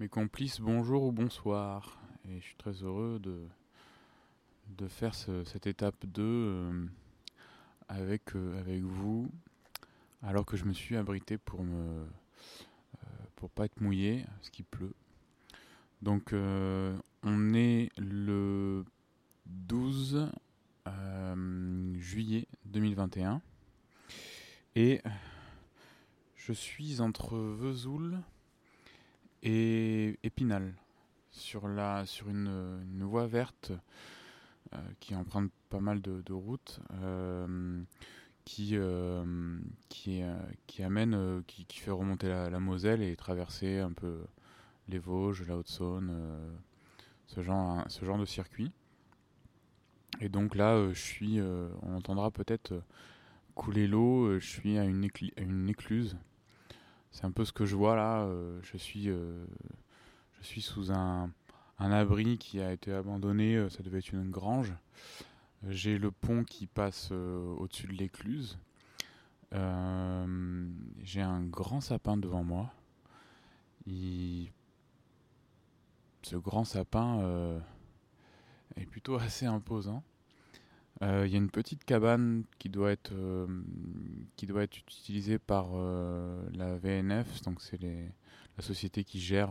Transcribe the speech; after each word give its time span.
Mes 0.00 0.08
complices, 0.08 0.62
bonjour 0.62 1.02
ou 1.02 1.12
bonsoir. 1.12 2.00
Et 2.26 2.40
je 2.40 2.46
suis 2.46 2.56
très 2.56 2.72
heureux 2.72 3.20
de, 3.22 3.46
de 4.78 4.88
faire 4.88 5.14
cette 5.14 5.66
étape 5.66 6.06
2 6.06 6.22
euh, 6.22 6.86
avec, 7.86 8.34
euh, 8.34 8.58
avec 8.58 8.80
vous, 8.80 9.30
alors 10.22 10.46
que 10.46 10.56
je 10.56 10.64
me 10.64 10.72
suis 10.72 10.96
abrité 10.96 11.36
pour 11.36 11.62
me 11.62 12.00
euh, 12.00 13.06
pour 13.36 13.50
pas 13.50 13.66
être 13.66 13.78
mouillé, 13.82 14.24
parce 14.38 14.48
qu'il 14.48 14.64
pleut. 14.64 14.94
Donc 16.00 16.32
on 16.32 17.52
est 17.52 17.90
le 17.98 18.86
12 19.44 20.30
juillet 21.98 22.46
2021 22.64 23.42
et 24.76 25.02
je 26.36 26.54
suis 26.54 27.02
entre 27.02 27.36
Vesoul 27.36 28.18
et 29.42 30.18
Épinal 30.22 30.74
sur, 31.30 31.68
la, 31.68 32.04
sur 32.06 32.28
une, 32.28 33.02
voie 33.02 33.26
verte 33.26 33.72
euh, 34.72 34.78
qui 35.00 35.14
emprunte 35.14 35.50
pas 35.68 35.80
mal 35.80 36.00
de, 36.00 36.32
routes 36.32 36.80
euh, 37.02 37.80
qui, 38.44 38.70
euh, 38.74 39.24
qui, 39.88 40.22
amène, 40.82 41.42
qui, 41.46 41.66
fait 41.78 41.90
remonter 41.90 42.28
la, 42.28 42.60
Moselle 42.60 43.02
et 43.02 43.16
traverser 43.16 43.78
un 43.78 43.92
peu 43.92 44.18
les 44.88 44.98
Vosges, 44.98 45.46
la 45.46 45.56
Haute-Saône, 45.56 46.12
ce, 47.26 47.42
genre, 47.42 47.84
ce 47.88 48.04
genre 48.04 48.18
de 48.18 48.24
circuit. 48.24 48.72
Et 50.20 50.28
donc 50.28 50.56
là, 50.56 50.88
je 50.92 51.00
suis, 51.00 51.40
on 51.40 51.94
entendra 51.94 52.30
peut-être 52.30 52.82
couler 53.54 53.86
l'eau, 53.86 54.38
je 54.38 54.46
suis 54.46 54.78
à 54.78 54.84
une 54.84 55.04
écluse 55.68 56.16
c'est 57.10 57.24
un 57.24 57.30
peu 57.30 57.44
ce 57.44 57.52
que 57.52 57.66
je 57.66 57.76
vois 57.76 57.96
là. 57.96 58.22
Euh, 58.22 58.58
je 58.62 58.76
suis, 58.76 59.08
euh, 59.08 59.44
je 60.40 60.46
suis 60.46 60.62
sous 60.62 60.92
un, 60.92 61.30
un, 61.78 61.92
abri 61.92 62.38
qui 62.38 62.60
a 62.60 62.72
été 62.72 62.92
abandonné. 62.92 63.56
Euh, 63.56 63.68
ça 63.68 63.82
devait 63.82 63.98
être 63.98 64.12
une 64.12 64.30
grange. 64.30 64.72
J'ai 65.68 65.98
le 65.98 66.10
pont 66.10 66.44
qui 66.44 66.66
passe 66.66 67.10
au-dessus 67.10 67.86
de 67.86 67.92
l'écluse. 67.92 68.58
J'ai 69.52 71.20
un 71.20 71.42
grand 71.42 71.82
sapin 71.82 72.16
devant 72.16 72.44
moi. 72.44 72.72
Ce 76.22 76.36
grand 76.36 76.64
sapin 76.64 77.60
est 78.76 78.86
plutôt 78.86 79.16
assez 79.16 79.44
imposant. 79.44 80.02
Il 81.02 81.06
euh, 81.06 81.26
y 81.26 81.34
a 81.34 81.38
une 81.38 81.50
petite 81.50 81.84
cabane 81.84 82.44
qui 82.58 82.68
doit 82.68 82.92
être, 82.92 83.12
euh, 83.14 83.46
qui 84.36 84.46
doit 84.46 84.62
être 84.62 84.76
utilisée 84.76 85.38
par 85.38 85.70
euh, 85.74 86.44
la 86.52 86.76
VNF, 86.76 87.40
donc 87.40 87.62
c'est 87.62 87.80
la 87.80 88.62
société 88.62 89.02
qui 89.04 89.18
gère 89.18 89.50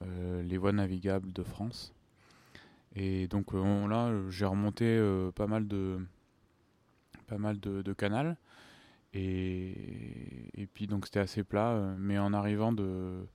les 0.00 0.58
voies 0.58 0.72
navigables 0.72 1.32
de 1.32 1.42
France. 1.42 1.92
Et 2.94 3.26
donc 3.26 3.52
là, 3.54 4.12
j'ai 4.28 4.44
remonté 4.44 5.00
pas 5.34 5.46
mal 5.48 5.66
de, 5.66 5.98
pas 7.26 7.38
mal 7.38 7.58
de. 7.58 7.82
Et, 9.14 10.50
et, 10.54 10.66
puis 10.66 10.86
donc 10.86 11.06
c'était 11.06 11.20
assez 11.20 11.42
plat, 11.42 11.94
mais 11.98 12.18
en 12.18 12.32
arrivant 12.32 12.72
de, 12.72 13.26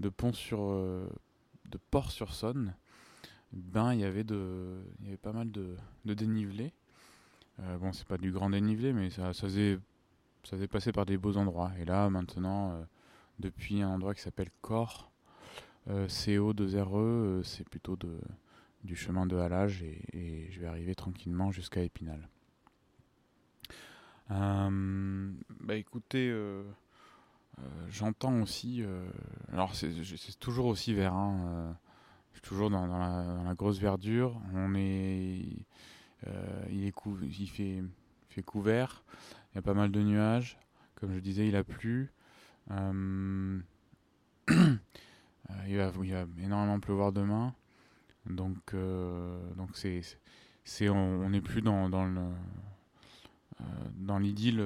de 0.00 0.08
Pont 0.08 0.32
sur, 0.32 0.58
de 0.68 1.78
Port-sur-Saône, 1.90 2.74
ben 3.54 3.94
il 3.94 4.00
y 4.00 4.04
avait 4.04 4.24
de 4.24 4.82
il 5.00 5.06
y 5.06 5.08
avait 5.08 5.16
pas 5.16 5.32
mal 5.32 5.50
de, 5.50 5.76
de 6.04 6.14
dénivelé. 6.14 6.72
Euh, 7.60 7.78
bon 7.78 7.92
c'est 7.92 8.06
pas 8.06 8.18
du 8.18 8.32
grand 8.32 8.50
dénivelé 8.50 8.92
mais 8.92 9.10
ça 9.10 9.32
ça 9.32 9.42
faisait 9.46 9.78
ça 10.42 10.56
passer 10.68 10.92
par 10.92 11.06
des 11.06 11.16
beaux 11.16 11.36
endroits. 11.36 11.72
Et 11.78 11.84
là 11.84 12.10
maintenant 12.10 12.72
euh, 12.72 12.84
depuis 13.38 13.82
un 13.82 13.88
endroit 13.88 14.14
qui 14.14 14.22
s'appelle 14.22 14.50
Cor 14.60 15.10
euh, 15.88 16.08
CO2RE 16.08 16.96
euh, 16.96 17.42
c'est 17.42 17.68
plutôt 17.68 17.96
de 17.96 18.18
du 18.82 18.96
chemin 18.96 19.24
de 19.24 19.36
halage 19.36 19.82
et, 19.82 20.48
je 20.50 20.60
vais 20.60 20.66
arriver 20.66 20.94
tranquillement 20.94 21.50
jusqu'à 21.50 21.82
Épinal. 21.82 22.28
Bah 24.28 25.74
écoutez 25.76 26.34
j'entends 27.88 28.42
aussi 28.42 28.84
alors 29.52 29.74
c'est 29.74 30.38
toujours 30.38 30.66
aussi 30.66 30.92
vert 30.92 31.14
hein, 31.14 31.76
je 32.34 32.40
suis 32.40 32.48
toujours 32.48 32.68
dans, 32.68 32.86
la, 32.86 33.54
grosse 33.54 33.78
verdure. 33.78 34.40
On 34.54 34.74
est, 34.74 35.46
euh, 36.26 36.64
il, 36.70 36.84
est 36.84 36.92
cou 36.92 37.16
il 37.22 37.48
fait, 37.48 37.82
fait 38.28 38.42
couvert. 38.42 39.04
Il 39.52 39.56
y 39.56 39.58
a 39.58 39.62
pas 39.62 39.74
mal 39.74 39.90
de 39.92 40.02
nuages. 40.02 40.58
Comme 40.96 41.14
je 41.14 41.20
disais, 41.20 41.46
il 41.46 41.54
a 41.54 41.62
plu. 41.62 42.12
Euh, 42.72 43.60
il, 44.48 45.76
va, 45.76 45.92
énormément 46.42 46.80
pleuvoir 46.80 47.12
demain. 47.12 47.54
Donc, 48.26 48.74
euh, 48.74 49.38
donc 49.54 49.70
c'est, 49.76 50.88
on 50.88 51.28
n'est 51.30 51.40
plus 51.40 51.62
dans, 51.62 51.88
dans 51.88 52.04
le, 52.04 52.20
dans 53.94 54.18
l'idylle 54.18 54.56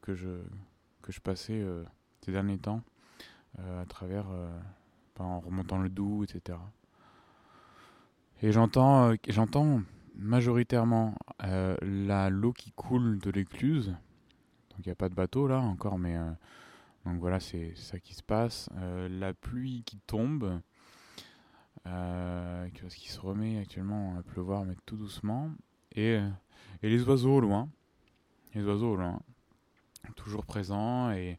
que, 0.00 0.14
je, 0.14 0.40
que 1.02 1.12
je 1.12 1.20
passais 1.20 1.62
ces 2.24 2.32
derniers 2.32 2.58
temps 2.58 2.82
à 3.58 3.84
travers, 3.86 4.26
en 5.18 5.40
remontant 5.40 5.78
le 5.78 5.90
Doubs, 5.90 6.24
etc. 6.24 6.56
Et 8.42 8.52
j'entends, 8.52 9.10
euh, 9.10 9.14
j'entends 9.28 9.82
majoritairement 10.16 11.14
euh, 11.44 11.76
la 11.82 12.30
l'eau 12.30 12.52
qui 12.52 12.72
coule 12.72 13.18
de 13.18 13.30
l'écluse. 13.30 13.88
Donc 14.70 14.80
il 14.80 14.86
n'y 14.86 14.92
a 14.92 14.96
pas 14.96 15.08
de 15.08 15.14
bateau 15.14 15.46
là 15.46 15.60
encore, 15.60 15.98
mais 15.98 16.16
euh, 16.16 16.30
donc 17.06 17.20
voilà, 17.20 17.38
c'est 17.38 17.74
ça 17.76 17.98
qui 18.00 18.14
se 18.14 18.22
passe. 18.22 18.68
La 19.08 19.32
pluie 19.34 19.82
qui 19.84 19.98
tombe, 19.98 20.60
qui 21.84 23.08
se 23.08 23.20
remet 23.20 23.58
actuellement 23.58 24.16
à 24.18 24.22
pleuvoir, 24.22 24.64
mais 24.64 24.74
tout 24.84 24.96
doucement. 24.96 25.50
Et, 25.94 26.18
et 26.82 26.90
les 26.90 27.02
oiseaux 27.04 27.36
au 27.36 27.40
loin, 27.40 27.68
les 28.54 28.64
oiseaux 28.64 28.92
au 28.92 28.96
loin, 28.96 29.20
toujours 30.16 30.44
présents. 30.44 31.12
Et 31.12 31.38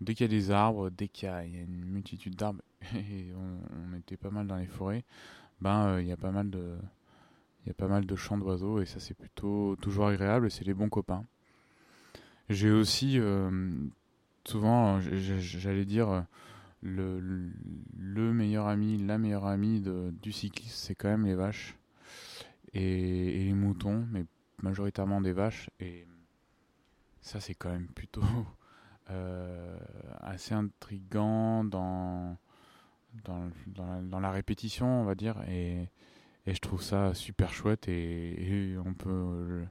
dès 0.00 0.14
qu'il 0.14 0.24
y 0.24 0.30
a 0.34 0.38
des 0.38 0.50
arbres, 0.50 0.88
dès 0.88 1.08
qu'il 1.08 1.28
y, 1.28 1.32
a 1.32 1.44
une 1.44 1.84
multitude 1.84 2.36
d'arbres, 2.36 2.62
et 2.94 3.32
on 3.34 3.96
était 3.96 4.16
pas 4.16 4.30
mal 4.30 4.46
dans 4.46 4.56
les 4.56 4.66
forêts 4.66 5.04
ben 5.62 6.00
il 6.00 6.06
euh, 6.06 6.08
y 6.08 6.12
a 6.12 6.16
pas 6.16 6.32
mal 6.32 6.50
de 6.50 6.76
il 7.64 7.68
y 7.68 7.70
a 7.70 7.74
pas 7.74 7.86
mal 7.86 8.04
de 8.04 8.16
chants 8.16 8.38
d'oiseaux 8.38 8.80
et 8.80 8.86
ça 8.86 8.98
c'est 8.98 9.14
plutôt 9.14 9.76
toujours 9.80 10.08
agréable 10.08 10.46
et 10.46 10.50
c'est 10.50 10.64
les 10.64 10.74
bons 10.74 10.88
copains. 10.88 11.24
J'ai 12.48 12.70
aussi 12.70 13.18
euh, 13.20 13.70
souvent, 14.44 15.00
j'allais 15.00 15.84
dire, 15.84 16.26
le, 16.82 17.20
le, 17.96 18.32
meilleur 18.32 18.66
ami, 18.66 18.98
la 18.98 19.16
meilleure 19.16 19.46
amie 19.46 19.80
de, 19.80 20.12
du 20.20 20.32
cycliste, 20.32 20.74
c'est 20.74 20.96
quand 20.96 21.08
même 21.08 21.24
les 21.24 21.36
vaches 21.36 21.76
et, 22.74 23.44
les 23.44 23.52
moutons, 23.52 24.06
mais 24.10 24.24
majoritairement 24.60 25.20
des 25.20 25.32
vaches. 25.32 25.70
Et 25.78 26.06
ça 27.20 27.38
c'est 27.38 27.54
quand 27.54 27.70
même 27.70 27.86
plutôt 27.86 28.24
euh, 29.10 29.78
assez 30.20 30.52
intrigant 30.54 31.62
dans 31.62 32.36
dans, 33.24 34.20
la, 34.20 34.30
répétition, 34.30 35.02
on 35.02 35.04
va 35.04 35.14
dire, 35.14 35.36
et, 35.48 35.88
je 36.46 36.58
trouve 36.58 36.82
ça 36.82 37.14
super 37.14 37.52
chouette 37.52 37.88
et, 37.88 38.76
on 38.84 38.94
peut 38.94 39.64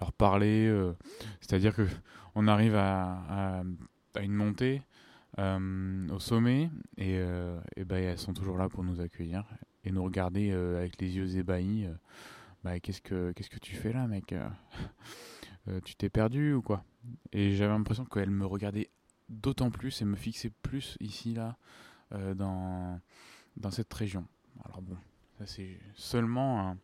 leur 0.00 0.12
parler, 0.12 0.66
euh, 0.66 0.92
c'est-à-dire 1.40 1.74
que 1.74 1.86
on 2.34 2.46
arrive 2.46 2.74
à, 2.76 3.62
une 4.20 4.34
montée 4.34 4.82
euh, 5.38 6.08
au 6.08 6.18
sommet 6.18 6.70
et, 6.96 7.16
euh, 7.18 7.58
ben 7.86 8.02
elles 8.02 8.18
sont 8.18 8.34
toujours 8.34 8.58
là 8.58 8.68
pour 8.68 8.84
nous 8.84 9.00
accueillir 9.00 9.44
et 9.84 9.92
nous 9.92 10.04
regarder 10.04 10.50
euh, 10.52 10.78
avec 10.78 11.00
les 11.00 11.16
yeux 11.16 11.36
ébahis. 11.36 11.86
Euh, 11.86 11.94
bah, 12.64 12.78
qu'est-ce 12.80 13.00
que 13.00 13.58
tu 13.60 13.76
fais 13.76 13.92
là, 13.92 14.06
mec 14.06 14.32
euh, 15.68 15.80
Tu 15.84 15.94
t'es 15.94 16.10
perdu 16.10 16.54
ou 16.54 16.62
quoi? 16.62 16.84
Et 17.32 17.52
j'avais 17.52 17.72
l'impression 17.72 18.04
qu'elles 18.04 18.30
me 18.30 18.46
regardaient 18.46 18.90
d'autant 19.28 19.70
plus 19.70 20.02
et 20.02 20.04
me 20.04 20.16
fixaient 20.16 20.52
plus 20.62 20.96
ici 21.00 21.34
là 21.34 21.48
euh, 21.48 21.52
dans, 22.10 23.00
dans 23.56 23.70
cette 23.70 23.92
région. 23.92 24.26
Alors 24.64 24.82
bon, 24.82 24.96
ça 25.38 25.46
c'est 25.46 25.78
seulement 25.94 26.76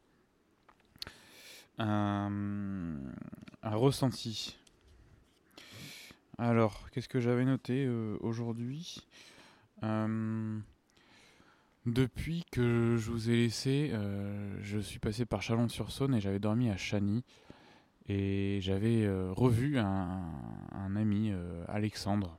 un, 1.78 2.98
un, 3.62 3.74
ressenti. 3.74 4.56
Alors, 6.38 6.90
qu'est-ce 6.90 7.08
que 7.08 7.20
j'avais 7.20 7.44
noté 7.44 7.84
euh, 7.86 8.16
aujourd'hui? 8.20 9.06
Euh, 9.82 10.58
Depuis 11.86 12.44
que 12.50 12.96
je 12.96 13.10
vous 13.10 13.30
ai 13.30 13.36
laissé, 13.36 13.90
euh, 13.92 14.56
je 14.62 14.78
suis 14.78 14.98
passé 14.98 15.26
par 15.26 15.42
Chalon-sur-Saône 15.42 16.14
et 16.14 16.20
j'avais 16.20 16.38
dormi 16.40 16.70
à 16.70 16.76
Chagny. 16.76 17.24
Et 18.06 18.58
j'avais 18.60 19.04
euh, 19.04 19.32
revu 19.32 19.78
un, 19.78 20.22
un, 20.72 20.96
ami, 20.96 21.30
euh, 21.32 21.64
Alexandre, 21.68 22.38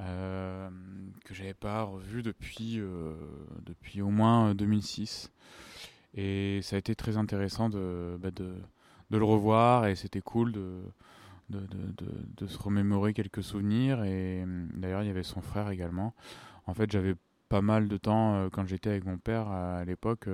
euh, 0.00 0.70
que 1.24 1.34
j'avais 1.34 1.54
pas 1.54 1.82
revu 1.82 2.22
depuis, 2.22 2.80
euh, 2.80 3.14
depuis 3.64 4.02
au 4.02 4.10
moins 4.10 4.54
2006. 4.54 5.30
Et 6.14 6.60
ça 6.62 6.76
a 6.76 6.78
été 6.78 6.94
très 6.94 7.16
intéressant 7.16 7.68
de, 7.68 8.18
bah 8.20 8.30
de, 8.30 8.54
de 9.10 9.18
le 9.18 9.24
revoir 9.24 9.86
et 9.86 9.94
c'était 9.94 10.20
cool 10.20 10.52
de, 10.52 10.80
de, 11.50 11.60
de, 12.36 12.46
se 12.46 12.58
remémorer 12.58 13.12
quelques 13.12 13.44
souvenirs. 13.44 14.02
Et 14.04 14.44
d'ailleurs, 14.74 15.02
il 15.02 15.06
y 15.06 15.10
avait 15.10 15.22
son 15.22 15.40
frère 15.40 15.70
également. 15.70 16.14
En 16.66 16.74
fait, 16.74 16.90
j'avais 16.90 17.14
pas 17.48 17.62
mal 17.62 17.88
de 17.88 17.96
temps 17.96 18.48
quand 18.50 18.66
j'étais 18.66 18.90
avec 18.90 19.04
mon 19.04 19.18
père 19.18 19.48
à, 19.48 19.84
l'époque. 19.84 20.28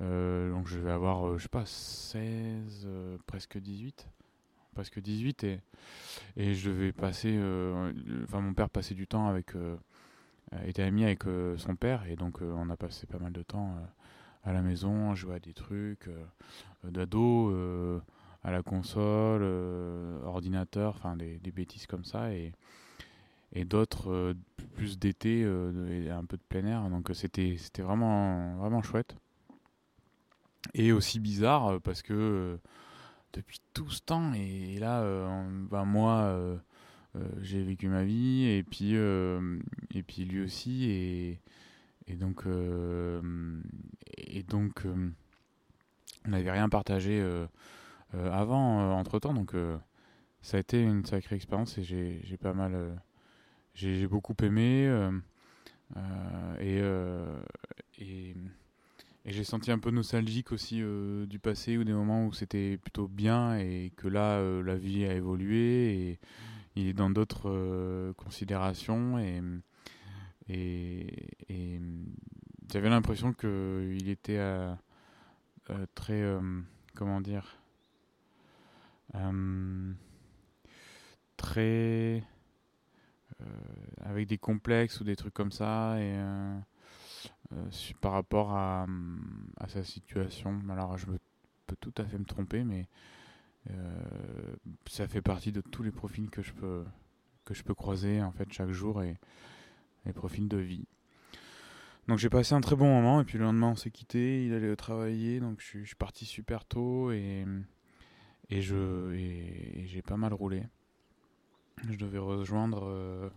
donc 0.00 0.66
je 0.66 0.78
vais 0.78 0.90
avoir, 0.90 1.38
je 1.38 1.42
sais 1.42 1.48
pas, 1.48 1.66
16, 1.66 2.88
presque 3.26 3.58
18 3.58 4.08
presque 4.76 5.00
18 5.00 5.44
et, 5.44 5.60
et 6.36 6.54
je 6.54 6.70
devais 6.70 6.92
passer, 6.92 7.36
enfin 8.24 8.40
mon 8.40 8.54
père 8.54 8.70
passait 8.70 8.94
du 8.94 9.06
temps 9.06 9.26
avec, 9.26 9.52
était 10.64 10.82
ami 10.82 11.04
avec 11.04 11.24
son 11.56 11.74
père 11.76 12.06
et 12.06 12.16
donc 12.16 12.40
on 12.42 12.70
a 12.70 12.76
passé 12.76 13.06
pas 13.06 13.18
mal 13.18 13.32
de 13.32 13.42
temps 13.42 13.74
à 14.44 14.52
la 14.52 14.62
maison, 14.62 15.14
jouer 15.14 15.36
à 15.36 15.38
des 15.40 15.54
trucs 15.54 16.08
d'ado 16.84 18.02
à 18.46 18.52
la 18.52 18.62
console, 18.62 19.40
euh, 19.42 20.22
ordinateur, 20.22 20.94
enfin 20.94 21.16
des, 21.16 21.38
bêtises 21.50 21.86
comme 21.88 22.04
ça, 22.04 22.32
et, 22.32 22.52
et 23.52 23.64
d'autres 23.64 24.12
euh, 24.12 24.34
plus 24.76 25.00
d'été 25.00 25.42
euh, 25.42 26.04
et 26.06 26.10
un 26.10 26.24
peu 26.24 26.36
de 26.36 26.42
plein 26.48 26.64
air. 26.64 26.88
Donc 26.88 27.10
c'était 27.12 27.56
c'était 27.58 27.82
vraiment 27.82 28.54
vraiment 28.56 28.82
chouette. 28.82 29.16
Et 30.74 30.92
aussi 30.92 31.18
bizarre 31.18 31.80
parce 31.80 32.02
que 32.02 32.58
depuis 33.36 33.60
tout 33.74 33.90
ce 33.90 34.00
temps 34.00 34.32
et, 34.32 34.78
là 34.78 35.02
ben 35.70 35.84
moi 35.84 36.58
j'ai 37.40 37.62
vécu 37.62 37.88
ma 37.88 38.04
vie 38.04 38.46
et 38.46 38.62
puis 38.62 38.94
et 38.94 40.02
puis 40.02 40.24
lui 40.24 40.42
aussi 40.42 40.90
et 40.90 41.40
et 42.08 42.16
donc 42.16 42.44
et 44.16 44.42
donc 44.42 44.86
on 46.26 46.30
n'avait 46.30 46.50
rien 46.50 46.68
partagé 46.68 47.22
euh, 48.14 48.32
avant, 48.32 48.80
euh, 48.80 48.92
entre 48.92 49.18
temps. 49.18 49.34
Donc, 49.34 49.54
euh, 49.54 49.76
ça 50.42 50.56
a 50.56 50.60
été 50.60 50.82
une 50.82 51.04
sacrée 51.04 51.36
expérience 51.36 51.76
et 51.78 51.82
j'ai 51.82 52.36
pas 52.40 52.52
mal. 52.52 53.02
j'ai 53.74 54.06
beaucoup 54.06 54.34
aimé. 54.42 54.86
et, 56.60 56.80
et, 57.98 58.34
et 59.26 59.32
j'ai 59.32 59.44
senti 59.44 59.70
un 59.70 59.78
peu 59.78 59.90
nostalgique 59.90 60.52
aussi 60.52 60.80
du 61.26 61.38
passé 61.38 61.76
ou 61.76 61.84
des 61.84 61.92
moments 61.92 62.26
où 62.26 62.32
c'était 62.32 62.78
plutôt 62.78 63.08
bien 63.08 63.58
et 63.58 63.92
que 63.96 64.08
là, 64.08 64.40
la 64.62 64.76
vie 64.76 65.04
a 65.04 65.12
évolué 65.12 66.10
et 66.10 66.18
il 66.76 66.86
est 66.86 66.92
dans 66.94 67.10
d'autres 67.10 68.12
considérations 68.16 69.18
et, 69.18 69.42
et, 70.48 71.80
j'avais 72.72 72.88
l'impression 72.88 73.32
qu'il 73.32 74.08
était 74.08 74.40
très 75.94 76.22
comment 76.94 77.20
dire 77.20 77.58
euh, 79.14 79.92
très 81.36 82.24
euh, 83.40 83.44
avec 84.04 84.26
des 84.26 84.38
complexes 84.38 85.00
ou 85.00 85.04
des 85.04 85.16
trucs 85.16 85.34
comme 85.34 85.52
ça 85.52 86.00
et 86.00 86.16
euh, 87.52 87.70
par 88.00 88.12
rapport 88.12 88.52
à, 88.52 88.86
à, 89.58 89.68
sa 89.68 89.82
situation. 89.82 90.60
Alors 90.70 90.96
je 90.98 91.06
peux 91.06 91.76
tout 91.80 91.94
à 91.98 92.04
fait 92.04 92.18
me 92.18 92.24
tromper, 92.24 92.64
mais 92.64 92.88
ça 94.86 95.08
fait 95.08 95.22
partie 95.22 95.50
de 95.50 95.60
tous 95.60 95.82
les 95.82 95.90
profils 95.90 96.30
que 96.30 96.40
je 96.40 96.52
peux 96.52 96.84
que 97.44 97.54
je 97.54 97.64
peux 97.64 97.74
croiser 97.74 98.22
en 98.22 98.30
fait 98.30 98.52
chaque 98.52 98.70
jour 98.70 99.02
et 99.02 99.18
les 100.04 100.12
profils 100.12 100.46
de 100.48 100.56
vie. 100.56 100.86
Donc 102.08 102.18
j'ai 102.18 102.30
passé 102.30 102.54
un 102.54 102.60
très 102.60 102.76
bon 102.76 102.86
moment 102.86 103.20
et 103.20 103.24
puis 103.24 103.38
le 103.38 103.44
lendemain 103.44 103.70
on 103.70 103.76
s'est 103.76 103.90
quitté, 103.90 104.46
il 104.46 104.54
allait 104.54 104.74
travailler 104.76 105.40
donc 105.40 105.60
je 105.60 105.82
suis 105.84 105.96
parti 105.96 106.24
super 106.24 106.64
tôt 106.64 107.10
et 107.10 107.44
et 108.48 108.62
je 108.62 109.12
et, 109.14 109.86
j'ai 109.86 110.02
pas 110.02 110.16
mal 110.16 110.32
roulé. 110.32 110.62
Je 111.88 111.96
devais 111.96 112.18
rejoindre. 112.18 112.84
Euh, 112.84 113.28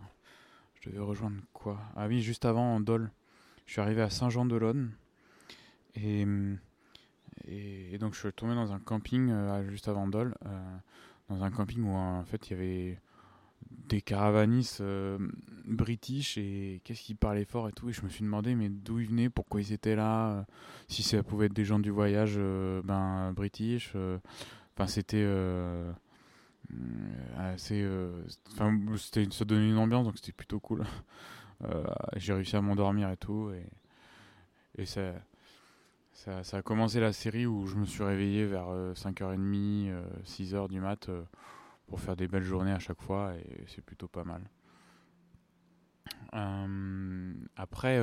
je 0.80 0.88
devais 0.88 1.00
rejoindre 1.00 1.36
quoi? 1.52 1.78
Ah 1.96 2.06
oui, 2.06 2.22
juste 2.22 2.44
avant 2.44 2.80
Dole. 2.80 3.10
Je 3.70 3.74
suis 3.74 3.80
arrivé 3.82 4.02
à 4.02 4.10
Saint-Jean-de-Lonne. 4.10 4.90
Et, 5.94 6.26
donc 8.00 8.14
je 8.14 8.18
suis 8.18 8.32
tombé 8.32 8.56
dans 8.56 8.72
un 8.72 8.80
camping 8.80 9.30
euh, 9.30 9.70
juste 9.70 9.86
avant 9.86 10.08
Dole. 10.08 10.34
Euh, 10.44 10.76
dans 11.28 11.44
un 11.44 11.52
camping 11.52 11.84
où 11.84 11.94
en 11.94 12.24
fait 12.24 12.50
il 12.50 12.50
y 12.50 12.56
avait 12.56 12.98
des 13.88 14.02
caravanistes 14.02 14.82
british 15.66 16.36
et 16.36 16.80
qu'est-ce 16.82 17.02
qu'ils 17.02 17.16
parlaient 17.16 17.44
fort 17.44 17.68
et 17.68 17.72
tout. 17.72 17.88
Et 17.88 17.92
je 17.92 18.02
me 18.02 18.08
suis 18.08 18.24
demandé 18.24 18.56
mais 18.56 18.68
d'où 18.68 18.98
ils 18.98 19.06
venaient, 19.06 19.30
pourquoi 19.30 19.60
ils 19.60 19.72
étaient 19.72 19.94
là, 19.94 20.46
si 20.88 21.04
ça 21.04 21.22
pouvait 21.22 21.46
être 21.46 21.52
des 21.52 21.64
gens 21.64 21.78
du 21.78 21.90
voyage 21.90 22.38
ben, 22.82 23.32
british 23.36 23.94
c'était 24.86 25.24
euh, 25.24 25.92
assez. 27.36 27.82
Euh, 27.82 28.22
enfin, 28.52 28.78
c'était, 28.96 29.26
ça 29.30 29.44
donnait 29.44 29.68
une 29.68 29.78
ambiance, 29.78 30.04
donc 30.04 30.16
c'était 30.16 30.32
plutôt 30.32 30.60
cool. 30.60 30.84
Euh, 31.64 31.84
j'ai 32.16 32.32
réussi 32.32 32.56
à 32.56 32.60
m'endormir 32.60 33.10
et 33.10 33.16
tout. 33.16 33.52
Et, 34.78 34.86
ça, 34.86 35.12
a 36.52 36.62
commencé 36.62 37.00
la 37.00 37.12
série 37.12 37.46
où 37.46 37.66
je 37.66 37.76
me 37.76 37.84
suis 37.84 38.02
réveillé 38.02 38.46
vers 38.46 38.68
5h30, 38.94 39.92
6h 40.24 40.68
du 40.68 40.80
mat 40.80 41.10
pour 41.86 42.00
faire 42.00 42.16
des 42.16 42.28
belles 42.28 42.44
journées 42.44 42.72
à 42.72 42.78
chaque 42.78 43.00
fois 43.02 43.34
et 43.34 43.64
c'est 43.66 43.84
plutôt 43.84 44.08
pas 44.08 44.24
mal. 44.24 44.42
après, 47.56 48.00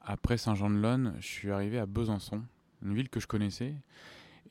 après 0.00 0.36
Saint-Jean-de-Lonne, 0.38 1.16
je 1.18 1.26
suis 1.26 1.50
arrivé 1.50 1.78
à 1.78 1.86
Besançon, 1.86 2.42
une 2.82 2.94
ville 2.94 3.08
que 3.08 3.20
je 3.20 3.26
connaissais 3.26 3.74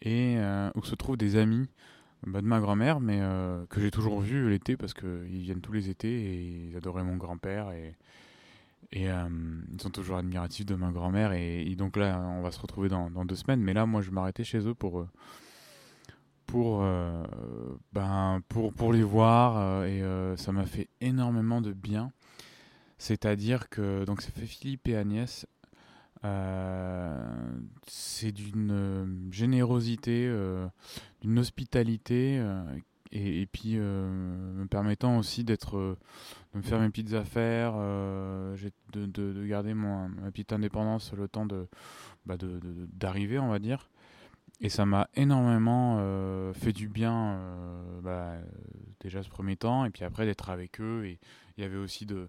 et 0.02 0.36
euh, 0.38 0.70
où 0.76 0.84
se 0.84 0.96
trouvent 0.96 1.16
des 1.16 1.38
amis 1.38 1.70
bah, 2.26 2.42
de 2.42 2.48
ma 2.48 2.60
grand-mère, 2.60 3.00
mais 3.00 3.20
euh, 3.22 3.66
que 3.68 3.80
j'ai 3.80 3.92
toujours 3.92 4.20
vu 4.20 4.50
l'été 4.50 4.78
parce 4.78 4.94
qu'ils 4.94 5.42
viennent 5.42 5.62
tous 5.62 5.72
les 5.72 5.90
étés 5.90 6.10
et 6.10 6.70
ils 6.70 6.78
adoraient 6.78 7.04
mon 7.04 7.18
grand-père 7.18 7.72
et, 7.72 7.96
euh, 8.96 9.30
ils 9.74 9.82
sont 9.82 9.90
toujours 9.90 10.18
admiratifs 10.18 10.66
de 10.66 10.76
ma 10.76 10.92
grand-mère 10.92 11.34
et, 11.34 11.76
donc 11.76 11.98
là 11.98 12.20
on 12.20 12.42
va 12.42 12.52
se 12.52 12.60
retrouver 12.60 12.88
dans, 12.90 13.10
dans, 13.10 13.26
deux 13.26 13.36
semaines, 13.36 13.62
mais 13.62 13.74
là 13.74 13.86
moi 13.86 14.02
je 14.02 14.12
m'arrêtais 14.12 14.44
chez 14.44 14.60
eux 14.60 14.74
pour 14.74 15.06
pour 16.46 16.86
ben 17.92 18.42
pour 18.48 18.74
pour 18.74 18.94
les 18.94 19.04
voir 19.04 19.84
et 19.84 20.02
ça 20.38 20.52
m'a 20.52 20.66
fait 20.66 20.88
énormément 21.02 21.62
de 21.62 21.74
bien. 21.74 22.12
C'est-à-dire 22.98 23.70
que 23.70 24.06
donc 24.06 24.22
ça 24.22 24.32
fait 24.32 24.46
Philippe 24.46 24.88
et 24.88 24.96
Agnès 24.96 25.46
euh, 26.26 27.18
c'est 27.88 28.32
d'une 28.32 28.72
euh, 28.72 29.32
générosité, 29.32 30.26
euh, 30.28 30.68
d'une 31.22 31.38
hospitalité 31.40 32.42
et, 33.12 33.46
puis 33.46 33.78
me 33.78 34.66
permettant 34.66 35.18
aussi 35.18 35.44
d'être 35.44 35.98
de 36.54 36.58
me 36.58 36.64
faire 36.64 36.80
mes 36.80 36.90
petites 36.90 37.14
affaires 37.14 37.76
de, 37.76 39.06
de, 39.06 39.46
garder 39.46 39.74
mon, 39.74 40.10
ma 40.10 40.32
petite 40.32 40.52
indépendance 40.52 41.14
le 41.14 41.28
temps 41.28 41.46
de 41.46 41.68
bah 42.26 42.36
d'arriver 42.94 43.40
on 43.40 43.48
va 43.50 43.60
dire. 43.60 43.90
Et 44.62 44.70
ça 44.70 44.86
m'a 44.86 45.10
énormément 45.16 45.98
fait 46.54 46.74
du 46.74 46.90
bien 46.90 47.40
bah, 48.04 48.34
déjà 49.00 49.24
ce 49.24 49.30
premier 49.30 49.56
temps 49.56 49.86
et 49.86 49.92
puis 49.92 50.04
après 50.04 50.26
d'être 50.26 50.50
avec 50.50 50.82
eux. 50.82 51.06
Et 51.06 51.20
il 51.58 51.64
y 51.64 51.66
avait 51.66 51.78
aussi 51.78 52.06
de 52.06 52.28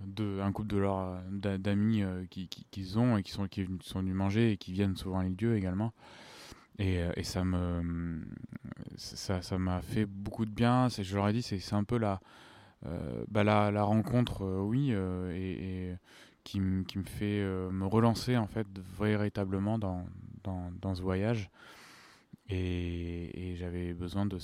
de, 0.00 0.40
un 0.40 0.52
couple 0.52 0.68
de 0.68 0.78
leurs 0.78 1.20
d'amis 1.30 2.02
euh, 2.02 2.24
qui, 2.30 2.48
qui, 2.48 2.96
ont 2.96 3.16
et 3.16 3.22
qui 3.22 3.32
sont, 3.32 3.46
qui 3.46 3.66
sont 3.82 4.00
venus 4.00 4.14
manger 4.14 4.52
et 4.52 4.56
qui 4.56 4.72
viennent 4.72 4.96
souvent 4.96 5.20
à 5.20 5.24
lieu 5.24 5.56
également. 5.56 5.92
Et, 6.78 6.98
euh, 6.98 7.12
et, 7.16 7.22
ça 7.22 7.44
me 7.44 8.24
ça 8.96 9.42
ça 9.42 9.58
m'a 9.58 9.80
fait 9.80 10.06
beaucoup 10.06 10.44
de 10.44 10.50
bien 10.50 10.88
je 10.88 11.14
leur 11.14 11.28
ai 11.28 11.32
dit 11.32 11.42
c'est 11.42 11.72
un 11.72 11.84
peu 11.84 11.98
la 11.98 12.20
euh, 12.86 13.24
bah 13.28 13.44
la, 13.44 13.82
rencontre 13.82 14.44
oui 14.44 14.90
et, 14.90 15.90
et, 15.90 15.96
qui, 16.42 16.60
me 16.60 16.84
fait 17.04 17.44
me 17.70 17.86
relancer 17.86 18.36
en 18.36 18.48
fait 18.48 18.66
véritablement 18.98 19.78
dans, 19.78 20.04
dans, 20.42 20.72
dans 20.82 20.94
ce 20.94 21.02
voyage 21.02 21.48
et, 22.48 23.54
j'avais 23.56 23.94
besoin 23.94 24.26
de 24.26 24.38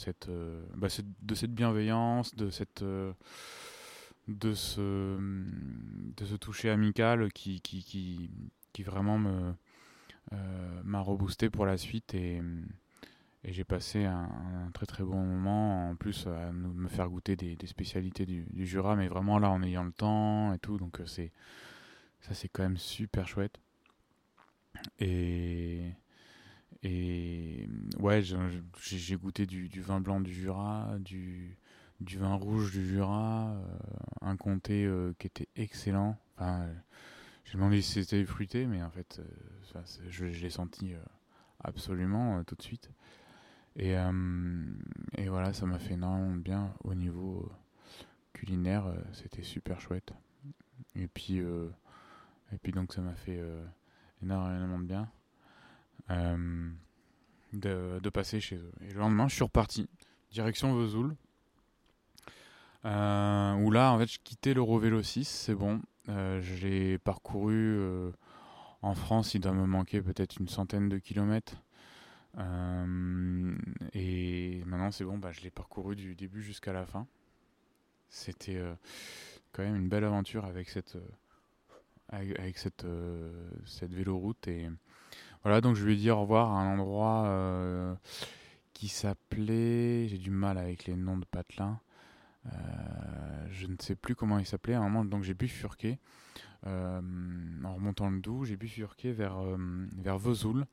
bah, 0.77 0.87
de 1.23 1.35
cette 1.35 1.53
bienveillance 1.53 2.37
de 2.37 2.49
cette 2.51 2.85
de 4.31 4.55
ce, 4.55 5.19
de 6.17 6.25
ce 6.25 6.35
toucher 6.37 6.71
amical 6.71 7.33
qui, 7.33 7.61
qui, 7.61 7.83
qui, 7.83 8.31
qui 8.73 8.83
vraiment 8.83 9.19
me, 9.19 9.55
euh, 10.33 10.81
m'a 10.85 11.01
reboosté 11.01 11.51
pour 11.51 11.67
la 11.67 11.77
suite 11.77 12.15
et, 12.15 12.41
et 13.43 13.53
j'ai 13.53 13.65
passé 13.65 14.05
un, 14.05 14.71
très 14.73 14.87
très 14.87 15.03
bon 15.03 15.25
moment 15.25 15.91
en 15.91 15.97
plus 15.97 16.27
à 16.27 16.53
me 16.53 16.89
faire 16.89 17.09
goûter 17.09 17.35
des, 17.37 17.57
spécialités 17.67 18.27
du, 18.27 18.47
Jura 18.67 18.95
mais 18.95 19.09
vraiment 19.09 19.39
là 19.39 19.51
en 19.51 19.63
ayant 19.63 19.85
le 19.85 19.93
temps 19.93 20.53
et 20.53 20.59
tout 20.59 20.79
donc 20.79 21.01
euh, 21.01 21.07
c'est 21.07 21.33
ça 22.21 22.35
c'est 22.35 22.49
quand 22.49 22.63
même 22.63 22.77
super 22.77 23.27
chouette. 23.27 23.59
Et 24.99 25.93
et 26.83 27.69
ouais 27.99 28.23
j'ai 28.23 29.17
goûté 29.17 29.47
du, 29.47 29.69
vin 29.81 30.01
blanc 30.01 30.21
du 30.21 30.33
Jura 30.33 30.97
du 31.01 31.59
du 32.01 32.19
vin 32.19 32.35
rouge 32.35 32.73
du 32.73 32.87
Jura, 32.87 33.51
euh, 33.51 33.77
un 34.23 34.37
comté 34.37 34.85
euh, 34.85 35.13
qui 35.19 35.27
était 35.27 35.49
excellent. 35.57 36.17
Enfin, 36.37 36.67
j'ai 37.45 37.55
demandé 37.55 37.83
si 37.83 37.93
c'était 37.93 38.25
fruité, 38.25 38.67
mais 38.67 38.83
en 38.83 38.91
fait, 38.91 39.21
euh, 39.75 39.83
je, 40.09 40.25
l'ai 40.25 40.51
senti 40.51 40.95
absolument 41.63 42.43
tout 42.45 42.55
de 42.55 42.63
suite. 42.63 42.91
Et, 43.77 43.95
voilà, 45.29 45.53
ça 45.53 45.67
m'a 45.67 45.79
fait 45.79 45.95
énormément 45.95 46.37
bien 46.37 46.75
au 46.85 46.95
niveau 46.95 47.51
culinaire, 48.33 48.93
c'était 49.13 49.43
super 49.43 49.81
chouette. 49.81 50.13
Et 50.97 51.07
puis, 51.07 51.39
Et 51.39 52.59
puis 52.63 52.73
donc 52.73 52.93
ça 52.93 53.01
m'a 53.01 53.15
fait 53.15 53.41
énormément 54.23 54.79
de 54.79 54.85
bien 54.85 55.09
de, 57.53 58.01
de, 58.01 58.09
passer 58.11 58.41
chez 58.41 58.57
eux. 58.57 58.73
Et 58.81 58.93
le 58.93 58.99
lendemain, 58.99 59.29
je 59.29 59.35
suis 59.35 59.45
reparti, 59.45 59.89
direction 60.31 60.75
Vesoul. 60.75 61.17
Où 62.85 63.71
là, 63.71 63.93
en 63.93 63.99
fait, 63.99 64.07
je 64.07 64.19
quittais 64.23 64.55
l'Eurovélo 64.55 65.03
6, 65.03 65.29
c'est 65.29 65.55
bon. 65.55 65.81
je 66.09 66.67
l'ai 66.67 66.99
parcouru 66.99 68.13
en 68.83 68.95
France, 68.95 69.35
il 69.35 69.41
doit 69.41 69.53
me 69.53 69.67
manquer 69.67 70.01
peut-être 70.01 70.39
une 70.39 70.49
centaine 70.49 70.89
de 70.89 70.99
kilomètres. 70.99 71.63
Euh, 72.39 73.55
et 73.93 74.63
maintenant, 74.65 74.91
c'est 74.91 75.05
bon, 75.05 75.19
bah, 75.19 75.33
je 75.33 75.41
l'ai 75.43 75.51
parcouru 75.51 75.97
du 75.97 76.15
début 76.15 76.43
jusqu'à 76.43 76.73
la 76.73 76.87
fin. 76.87 77.07
C'était 78.09 78.57
euh, 78.57 78.75
quand 79.53 79.63
même 79.63 79.77
une 79.77 79.89
belle 79.89 80.05
aventure 80.05 80.45
avec 80.45 80.69
cette, 80.71 80.97
euh, 80.97 82.35
avec, 82.39 82.59
cette, 82.59 82.87
cette 83.67 83.93
véloroute. 83.93 84.49
Et 84.49 84.69
voilà, 85.43 85.61
donc 85.61 85.77
je 85.77 85.85
lui 85.85 85.95
ai 85.95 85.97
dit 85.97 86.11
au 86.11 86.21
revoir 86.21 86.51
à 86.51 86.61
un 86.61 86.79
endroit 86.79 87.99
qui 88.73 88.89
s'appelait. 88.89 90.09
J'ai 90.09 90.19
du 90.19 90.31
mal 90.31 90.57
avec 90.59 90.87
les 90.87 90.97
noms 90.97 91.19
de 91.19 91.27
patelins. 91.27 91.81
Je 92.45 93.67
ne 93.67 93.77
sais 93.81 93.97
plus 93.97 94.15
comment 94.15 94.39
il 94.39 94.47
s'appelait. 94.47 94.75
À 94.75 94.81
un 94.81 94.89
moment, 94.89 95.05
donc 95.05 95.23
j'ai 95.23 95.35
bifurqué. 95.35 95.99
en 96.65 97.75
remontant 97.75 98.11
le 98.11 98.21
Doubs, 98.21 98.45
j'ai 98.45 98.57
bifurqué 98.57 99.13
vers, 99.13 99.39
vers 99.99 100.19
Vesoul. 100.19 100.67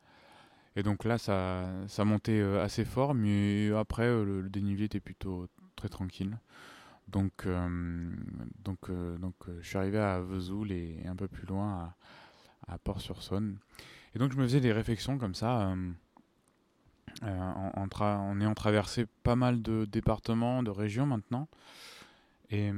Et 0.78 0.84
donc 0.84 1.06
là, 1.06 1.18
ça, 1.18 1.66
ça 1.88 2.06
montait 2.06 2.40
euh, 2.40 2.64
assez 2.64 2.86
fort, 2.86 3.16
mais 3.16 3.72
après, 3.76 4.04
euh, 4.04 4.24
le, 4.44 4.48
dénivelé 4.48 4.86
était 4.86 5.00
plutôt 5.00 5.48
très 5.76 5.90
tranquille. 5.90 6.38
Donc, 7.08 7.48
euh, 7.48 8.12
donc, 8.64 8.92
donc 9.20 9.34
je 9.60 9.68
suis 9.68 9.78
arrivé 9.78 9.98
à 9.98 10.20
Vesoul 10.20 10.72
et 10.72 11.02
un 11.08 11.16
peu 11.16 11.28
plus 11.28 11.48
loin 11.48 11.96
à, 12.68 12.78
Port-sur-Saône. 12.78 13.58
Et 14.14 14.20
donc 14.20 14.32
je 14.32 14.38
me 14.38 14.44
faisais 14.44 14.60
des 14.60 14.72
réflexions 14.72 15.18
comme 15.18 15.34
ça, 15.34 15.74
en, 17.24 17.88
en, 18.00 18.42
ayant 18.42 18.54
traversé 18.54 19.06
pas 19.24 19.36
mal 19.36 19.62
de 19.62 19.86
départements, 19.86 20.64
de 20.64 20.72
régions 20.72 21.06
maintenant. 21.06 21.48
Et, 22.50 22.72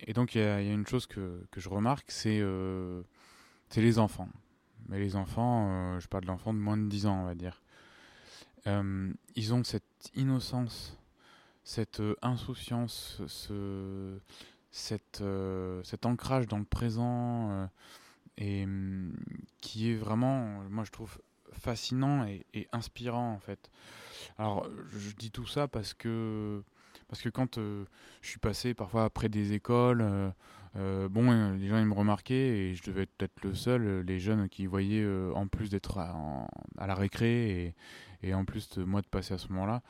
et 0.00 0.12
donc 0.12 0.34
il 0.34 0.40
y, 0.40 0.44
a 0.44 0.60
une 0.60 0.86
chose 0.86 1.06
que, 1.06 1.44
que 1.50 1.60
je 1.60 1.68
remarque, 1.68 2.10
c'est 2.10 2.40
les 3.76 3.98
enfants. 3.98 4.28
Mais 4.88 4.98
les 4.98 5.16
enfants, 5.16 5.68
euh, 5.70 6.00
je 6.00 6.08
parle 6.08 6.24
d'enfants 6.24 6.54
de 6.54 6.58
moins 6.58 6.76
de 6.76 6.88
10 6.88 7.06
ans, 7.06 7.20
on 7.22 7.24
va 7.24 7.34
dire. 7.34 7.60
Euh, 8.66 9.12
ils 9.36 9.54
ont 9.54 9.62
cette 9.62 10.10
innocence, 10.14 10.98
cette 11.62 12.00
euh, 12.00 12.16
insouciance, 12.22 13.20
ce, 13.26 14.18
cet 14.70 15.22
ancrage 16.04 16.46
dans 16.46 16.58
le 16.58 16.64
présent, 16.64 17.68
et 18.38 18.64
mm, 18.64 19.14
qui 19.60 19.90
est 19.90 19.96
vraiment, 19.96 20.62
moi 20.70 20.84
je 20.84 20.90
trouve, 20.90 21.18
fascinant 21.58 22.26
et, 22.26 22.68
inspirant 22.72 23.32
en 23.32 23.38
fait. 23.38 23.70
Alors 24.38 24.68
je 24.96 25.14
dis 25.16 25.30
tout 25.30 25.46
ça 25.46 25.68
parce 25.68 25.94
que 25.94 26.62
parce 27.08 27.22
que 27.22 27.28
quand 27.28 27.58
je 27.58 28.28
suis 28.28 28.38
passé 28.38 28.74
parfois 28.74 29.04
après 29.04 29.28
des 29.28 29.52
écoles 29.52 30.32
euh, 30.76 31.08
bon, 31.08 31.30
euh, 31.32 31.56
les 31.56 31.68
gens 31.68 31.78
ils 31.78 31.86
me 31.86 31.94
remarquaient 31.94 32.34
et 32.34 32.74
je 32.74 32.82
devais 32.84 33.02
être 33.02 33.12
peut-être 33.16 33.42
le 33.42 33.54
seul, 33.54 33.82
euh, 33.86 34.02
les 34.02 34.18
jeunes 34.18 34.48
qui 34.48 34.66
voyaient 34.66 35.06
en 35.34 35.46
plus 35.46 35.70
d'être 35.70 35.98
à, 35.98 36.46
la 36.86 36.94
récré 36.94 37.74
et, 38.22 38.34
en 38.34 38.44
plus 38.44 38.68
de 38.70 38.84
moi 38.84 39.00
de 39.00 39.06
passer 39.06 39.34
à 39.34 39.38
ce 39.38 39.48
moment-là. 39.52 39.82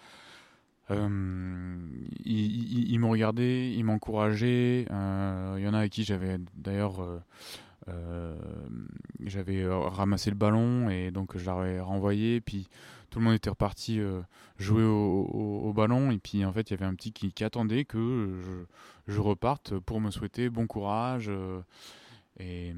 ils, 2.24 2.98
m'ont 2.98 3.10
regardé, 3.10 3.74
ils 3.76 3.84
m'encourageaient. 3.84 4.82
Il 4.82 5.62
y 5.62 5.68
en 5.68 5.74
a 5.74 5.78
avec 5.78 5.92
qui 5.92 6.04
j'avais 6.04 6.38
d'ailleurs 6.54 7.22
j'avais 9.20 9.66
ramassé 9.66 10.30
le 10.30 10.36
ballon 10.36 10.90
et 10.90 11.10
donc 11.10 11.36
je 11.36 11.44
l'avais 11.46 11.80
renvoyé. 11.80 12.40
Puis 12.40 12.68
tout 13.10 13.18
le 13.18 13.24
monde 13.24 13.34
était 13.34 13.50
reparti 13.50 14.00
euh, 14.00 14.20
jouer 14.58 14.84
au, 14.84 15.72
ballon 15.74 16.10
et 16.10 16.18
puis 16.18 16.44
en 16.44 16.52
fait 16.52 16.70
il 16.70 16.72
y 16.72 16.74
avait 16.74 16.86
un 16.86 16.94
petit 16.94 17.12
qui, 17.12 17.44
attendait 17.44 17.84
que 17.84 18.66
je, 19.06 19.20
reparte 19.20 19.78
pour 19.78 20.00
me 20.00 20.10
souhaiter 20.10 20.48
bon 20.50 20.66
courage 20.66 21.26
euh, 21.28 21.60
et, 22.38 22.74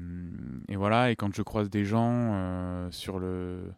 voilà 0.75 1.11
et 1.11 1.15
quand 1.15 1.33
je 1.33 1.41
croise 1.41 1.69
des 1.69 1.85
gens 1.85 2.33
euh, 2.33 2.91
sur 2.91 3.19
le 3.19 3.73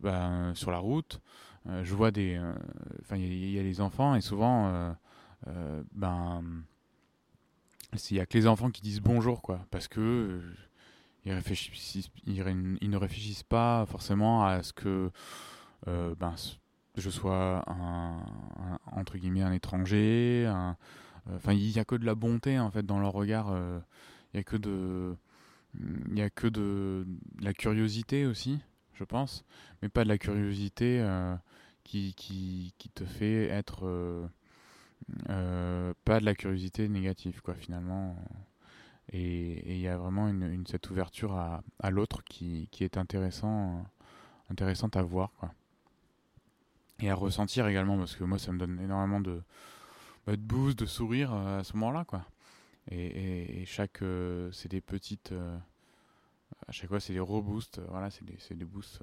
ben, 0.00 0.52
sur 0.54 0.70
la 0.70 0.78
route 0.78 1.20
je 1.82 1.94
vois 1.94 2.10
des 2.10 2.40
enfin 3.00 3.16
il 3.16 3.50
y, 3.50 3.58
a 3.58 3.62
les 3.62 3.80
enfants 3.80 4.14
et 4.14 4.20
souvent 4.20 4.94
ben 5.92 6.42
il 8.10 8.16
y 8.16 8.20
a 8.20 8.26
que 8.26 8.36
les 8.36 8.46
enfants 8.46 8.70
qui 8.70 8.82
disent 8.82 9.00
bonjour 9.00 9.42
quoi 9.42 9.66
parce 9.70 9.88
que 9.88 10.40
réfléchissent, 11.32 12.10
ils, 12.26 12.42
ne 12.42 12.96
réfléchissent 12.96 13.42
pas 13.42 13.86
forcément 13.86 14.44
à 14.44 14.62
ce 14.62 14.72
que 14.72 15.10
euh, 15.86 16.14
ben, 16.18 16.34
je 16.96 17.10
sois 17.10 17.64
un, 17.66 18.18
entre 18.92 19.18
guillemets 19.18 19.42
un 19.42 19.52
étranger. 19.52 20.44
Euh, 20.46 20.72
enfin, 21.34 21.52
il 21.52 21.70
n'y 21.70 21.78
a 21.78 21.84
que 21.84 21.94
de 21.94 22.04
la 22.04 22.14
bonté 22.14 22.58
en 22.58 22.70
fait 22.70 22.84
dans 22.84 22.98
leur 22.98 23.12
regard. 23.12 23.50
Euh, 23.50 23.78
il 24.32 24.38
n'y 24.38 24.40
a 24.40 24.44
que 24.44 24.56
de, 24.56 25.16
il 26.10 26.20
a 26.20 26.30
que 26.30 26.46
de, 26.46 27.06
la 27.40 27.52
curiosité 27.52 28.26
aussi, 28.26 28.58
je 28.94 29.04
pense, 29.04 29.44
mais 29.80 29.88
pas 29.88 30.04
de 30.04 30.08
la 30.08 30.18
curiosité 30.18 31.04
qui, 31.84 32.14
qui, 32.14 32.74
qui, 32.76 32.90
te 32.90 33.04
fait 33.04 33.46
être 33.46 34.28
pas 36.04 36.20
de 36.20 36.24
la 36.24 36.34
curiosité 36.34 36.88
négative 36.88 37.40
quoi 37.42 37.54
finalement 37.54 38.16
et 39.10 39.74
il 39.74 39.80
y 39.80 39.88
a 39.88 39.96
vraiment 39.96 40.28
une, 40.28 40.66
cette 40.66 40.90
ouverture 40.90 41.34
à, 41.34 41.90
l'autre 41.90 42.22
qui, 42.24 42.68
qui, 42.70 42.84
est 42.84 42.98
intéressant 42.98 43.86
intéressante 44.50 44.96
à 44.96 45.02
voir 45.02 45.30
et 47.00 47.10
à 47.10 47.14
ressentir 47.14 47.66
également 47.66 47.96
parce 47.96 48.16
que 48.16 48.24
moi 48.24 48.38
ça 48.38 48.52
me 48.52 48.58
donne 48.58 48.80
énormément 48.80 49.20
de, 49.20 49.42
bah, 50.26 50.36
de 50.36 50.42
boost, 50.42 50.78
de 50.78 50.86
sourire 50.86 51.32
euh, 51.32 51.60
à 51.60 51.64
ce 51.64 51.74
moment-là 51.76 52.04
quoi. 52.04 52.24
Et, 52.90 53.64
chaque 53.66 54.02
euh, 54.02 54.50
c'est 54.52 54.70
des 54.70 54.80
petites 54.80 55.32
euh, 55.32 55.58
à 56.66 56.72
chaque 56.72 56.88
fois 56.88 57.00
c'est 57.00 57.12
des 57.12 57.20
reboosts, 57.20 57.80
voilà 57.88 58.10
c'est 58.10 58.24
des, 58.24 58.38
des 58.54 58.64
boosts 58.64 59.00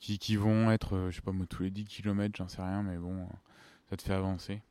qui, 0.00 0.18
qui 0.18 0.36
vont 0.36 0.70
être 0.70 1.08
je 1.10 1.16
sais 1.16 1.22
pas 1.22 1.32
tous 1.48 1.62
les 1.62 1.70
10 1.70 1.84
km 1.84 2.34
j'en 2.36 2.48
sais 2.48 2.60
rien 2.60 2.82
mais 2.82 2.96
bon 2.96 3.28
ça 3.88 3.96
te 3.96 4.02
fait 4.02 4.12
avancer. 4.12 4.62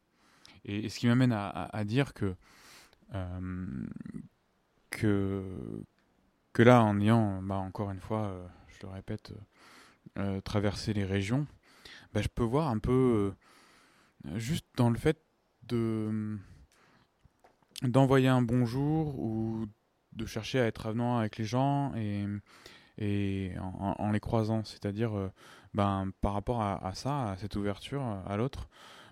Et, 0.66 0.90
ce 0.90 1.00
qui 1.00 1.08
m'amène 1.08 1.32
à, 1.34 1.84
dire 1.86 2.14
que 2.14 2.36
que 4.90 5.44
que 6.54 6.64
là 6.64 6.84
en 6.84 7.00
ayant 7.00 7.42
bah, 7.42 7.56
encore 7.56 7.92
une 7.92 8.00
fois 8.00 8.52
je 8.68 8.86
le 8.86 8.92
répète 8.94 9.34
traverser 10.44 10.94
les 10.94 11.06
régions 11.06 11.48
bah, 12.14 12.22
je 12.22 12.28
peux 12.28 12.44
voir 12.44 12.70
un 12.70 12.80
peu 12.80 13.34
euh, 14.26 14.38
juste 14.38 14.66
dans 14.76 14.90
le 14.90 14.98
fait 14.98 15.22
de 15.64 16.38
d'envoyer 17.84 18.28
un 18.28 18.42
bonjour 18.42 19.18
ou 19.20 19.66
de 20.14 20.26
chercher 20.26 20.60
à 20.60 20.66
être 20.66 20.88
avenant 20.88 21.18
avec 21.20 21.38
les 21.38 21.46
gens 21.46 21.94
et, 21.96 23.54
en, 23.58 24.12
les 24.12 24.20
croisant, 24.20 24.66
c'est-à-dire 24.66 25.18
euh, 25.18 25.32
ben, 25.74 26.12
par 26.20 26.34
rapport 26.34 26.62
à, 26.62 26.94
ça, 26.94 27.30
à 27.30 27.38
cette 27.38 27.56
ouverture 27.56 28.02
à 28.02 28.36
l'autre, 28.36 28.68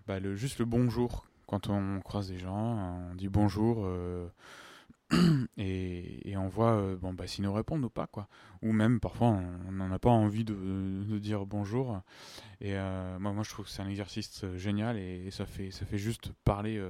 bah, 0.06 0.20
le, 0.20 0.36
juste 0.36 0.60
le 0.60 0.66
bonjour. 0.66 1.26
Quand 1.48 1.70
on 1.70 2.02
croise 2.02 2.28
des 2.28 2.38
gens, 2.38 3.08
on 3.10 3.16
dit 3.16 3.30
bonjour, 3.30 3.86
euh, 3.86 4.28
et, 5.58 6.36
on 6.36 6.50
voit 6.50 6.74
euh, 6.74 6.98
bon, 6.98 7.14
bah, 7.14 7.26
s'ils 7.26 7.46
nous 7.46 7.54
répondent 7.54 7.86
ou 7.86 7.90
pas. 7.90 8.06
Quoi. 8.08 8.28
Ou 8.62 8.74
même 8.74 9.00
parfois 9.00 9.30
on 9.30 9.72
n'en 9.72 9.90
a 9.90 9.98
pas 9.98 10.10
envie 10.10 10.44
de, 10.44 11.18
dire 11.20 11.46
bonjour. 11.46 12.02
Et 12.60 12.76
euh, 12.76 13.18
moi, 13.20 13.32
moi 13.32 13.44
je 13.44 13.52
trouve 13.52 13.66
que 13.66 13.72
c'est 13.72 13.82
un 13.82 13.88
exercice 13.88 14.44
génial 14.58 14.98
et, 14.98 15.32
ça, 15.32 15.46
fait, 15.46 15.72
ça 15.72 15.86
fait 15.86 15.98
juste 15.98 16.34
parler 16.44 16.86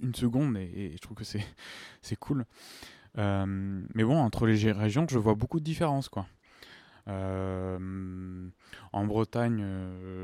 une 0.00 0.14
seconde 0.16 0.56
et, 0.56 0.90
je 0.96 0.98
trouve 1.00 1.16
que 1.16 1.24
c'est, 1.24 1.46
c'est 2.02 2.16
cool. 2.16 2.44
mais 3.16 4.02
bon, 4.02 4.18
entre 4.18 4.48
les 4.48 4.72
régions, 4.72 5.06
je 5.08 5.18
vois 5.18 5.36
beaucoup 5.36 5.60
de 5.60 5.64
différences. 5.64 6.08
Quoi. 6.08 6.26
en 7.06 7.78
Bretagne, 9.06 9.64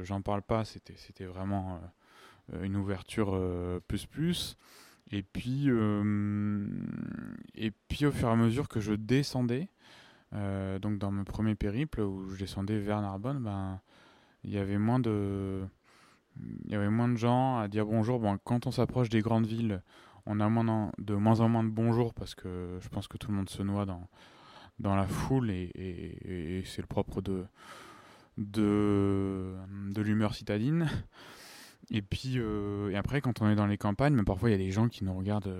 j'en 0.02 0.20
parle 0.20 0.42
pas, 0.42 0.64
c'était, 0.64 0.96
c'était 0.96 1.26
vraiment 1.26 1.80
une 2.62 2.76
ouverture 2.76 3.40
plus 3.88 4.06
plus. 4.06 4.56
Et 5.12 5.22
puis, 5.22 5.64
euh, 5.68 6.66
et 7.54 7.70
puis 7.70 8.06
au 8.06 8.12
fur 8.12 8.28
et 8.28 8.32
à 8.32 8.36
mesure 8.36 8.68
que 8.68 8.80
je 8.80 8.92
descendais, 8.92 9.68
euh, 10.34 10.78
donc 10.80 10.98
dans 10.98 11.12
mon 11.12 11.24
premier 11.24 11.54
périple 11.54 12.00
où 12.00 12.28
je 12.30 12.38
descendais 12.38 12.78
vers 12.78 13.00
Narbonne, 13.00 13.38
ben, 13.38 13.80
il 14.42 14.50
y 14.50 14.58
avait 14.58 14.78
moins 14.78 14.98
de, 14.98 15.64
il 16.64 16.72
y 16.72 16.74
avait 16.74 16.90
moins 16.90 17.08
de 17.08 17.16
gens 17.16 17.58
à 17.58 17.68
dire 17.68 17.86
bonjour. 17.86 18.18
Bon, 18.18 18.36
quand 18.42 18.66
on 18.66 18.72
s'approche 18.72 19.08
des 19.08 19.20
grandes 19.20 19.46
villes, 19.46 19.80
on 20.26 20.40
a 20.40 20.48
moins 20.48 20.90
de 20.98 21.14
moins 21.14 21.40
en 21.40 21.48
moins 21.48 21.62
de 21.62 21.70
bonjour 21.70 22.12
parce 22.12 22.34
que 22.34 22.78
je 22.80 22.88
pense 22.88 23.06
que 23.06 23.16
tout 23.16 23.30
le 23.30 23.36
monde 23.36 23.48
se 23.48 23.62
noie 23.62 23.86
dans, 23.86 24.08
dans 24.80 24.96
la 24.96 25.06
foule 25.06 25.50
et, 25.50 25.70
et, 25.76 26.64
c'est 26.64 26.82
le 26.82 26.88
propre 26.88 27.20
de, 27.20 27.44
de, 28.38 29.54
de 29.92 30.02
l'humeur 30.02 30.34
citadine. 30.34 30.88
Et 31.90 32.02
puis, 32.02 32.38
et 32.38 32.96
après, 32.96 33.20
quand 33.20 33.42
on 33.42 33.48
est 33.48 33.54
dans 33.54 33.66
les 33.66 33.78
campagnes, 33.78 34.22
parfois 34.24 34.48
il 34.48 34.52
y 34.52 34.54
a 34.56 34.58
des 34.58 34.72
gens 34.72 34.88
qui 34.88 35.04
nous 35.04 35.16
regardent 35.16 35.54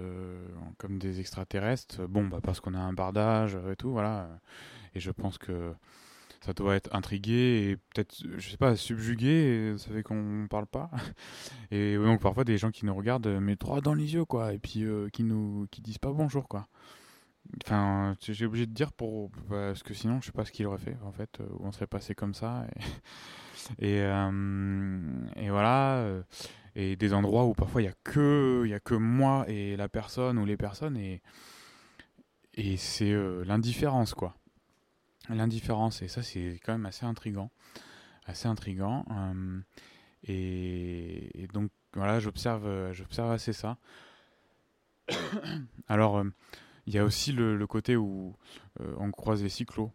comme 0.79 0.99
des 0.99 1.21
extraterrestres. 1.21 2.07
Bon, 2.09 2.27
bah, 2.27 2.41
parce 2.43 2.61
qu'on 2.61 2.75
a 2.75 2.79
un 2.79 2.93
bardage 2.93 3.57
et 3.71 3.77
tout, 3.77 3.91
voilà. 3.91 4.29
Et 4.95 5.01
je 5.01 5.11
pense 5.11 5.39
que 5.39 5.73
ça 6.41 6.53
doit 6.53 6.77
être 6.77 6.95
intrigué 6.95 7.71
et 7.71 7.77
peut-être, 7.77 8.23
je 8.37 8.51
sais 8.51 8.57
pas, 8.57 8.77
subjugué, 8.77 9.75
ça 9.79 9.91
fait 9.91 10.03
qu'on 10.03 10.47
parle 10.49 10.67
pas. 10.67 10.91
Et 11.71 11.97
donc 11.97 12.21
parfois 12.21 12.45
des 12.45 12.59
gens 12.59 12.71
qui 12.71 12.87
nous 12.87 12.95
regardent, 12.95 13.39
mais 13.41 13.57
droit 13.57 13.81
dans 13.81 13.95
les 13.95 14.15
yeux, 14.15 14.25
quoi, 14.25 14.53
et 14.53 14.59
puis 14.59 14.85
qui 15.13 15.25
nous 15.25 15.67
qui 15.71 15.81
disent 15.81 15.99
pas 15.99 16.13
bonjour, 16.13 16.49
quoi. 16.49 16.69
Enfin, 17.65 18.17
j'ai 18.21 18.47
obligé 18.47 18.67
de 18.67 18.73
dire 18.73 18.93
pour 18.93 19.31
parce 19.49 19.83
que 19.83 19.95
sinon 19.95 20.21
je 20.21 20.27
sais 20.27 20.33
pas 20.33 20.45
ce 20.45 20.53
qu'il 20.53 20.67
aurait 20.67 20.79
fait 20.79 20.97
en 21.05 21.13
fait, 21.13 21.41
euh, 21.41 21.47
on 21.61 21.73
serait 21.73 21.87
passé 21.87 22.15
comme 22.15 22.35
ça 22.35 22.67
et 22.75 22.81
et, 23.97 24.01
euh, 24.01 25.27
et 25.37 25.51
voilà 25.51 25.97
euh, 25.97 26.23
et 26.75 26.97
des 26.97 27.13
endroits 27.13 27.45
où 27.47 27.55
parfois 27.55 27.83
il 27.83 27.87
y 27.87 27.89
a 27.89 27.95
que 28.05 28.63
il 28.65 28.71
y 28.71 28.75
a 28.75 28.81
que 28.81 28.95
moi 28.95 29.45
et 29.49 29.77
la 29.77 29.89
personne 29.89 30.39
ou 30.39 30.45
les 30.45 30.57
personnes 30.57 30.97
et 30.97 31.23
et 32.55 32.77
c'est 32.77 33.15
l'indifférence 33.45 34.15
quoi, 34.15 34.35
l'indifférence 35.29 36.03
et 36.03 36.09
ça 36.09 36.23
c'est 36.23 36.61
quand 36.65 36.73
même 36.73 36.87
assez 36.87 37.05
intrigant, 37.05 37.51
assez 38.27 38.49
intrigant 38.49 39.05
et, 40.25 41.43
et, 41.43 41.47
donc 41.49 41.71
voilà 41.93 42.19
j'observe 42.19 42.93
j'observe 42.93 43.31
assez 43.31 43.53
ça. 43.53 43.77
Alors 45.89 46.25
il 46.87 46.95
y 46.95 46.99
a 46.99 47.05
aussi 47.05 47.33
le, 47.33 47.67
côté 47.67 47.97
où 47.97 48.37
euh, 48.81 48.95
on 48.99 49.11
croise 49.11 49.43
les 49.43 49.49
cyclos. 49.49 49.93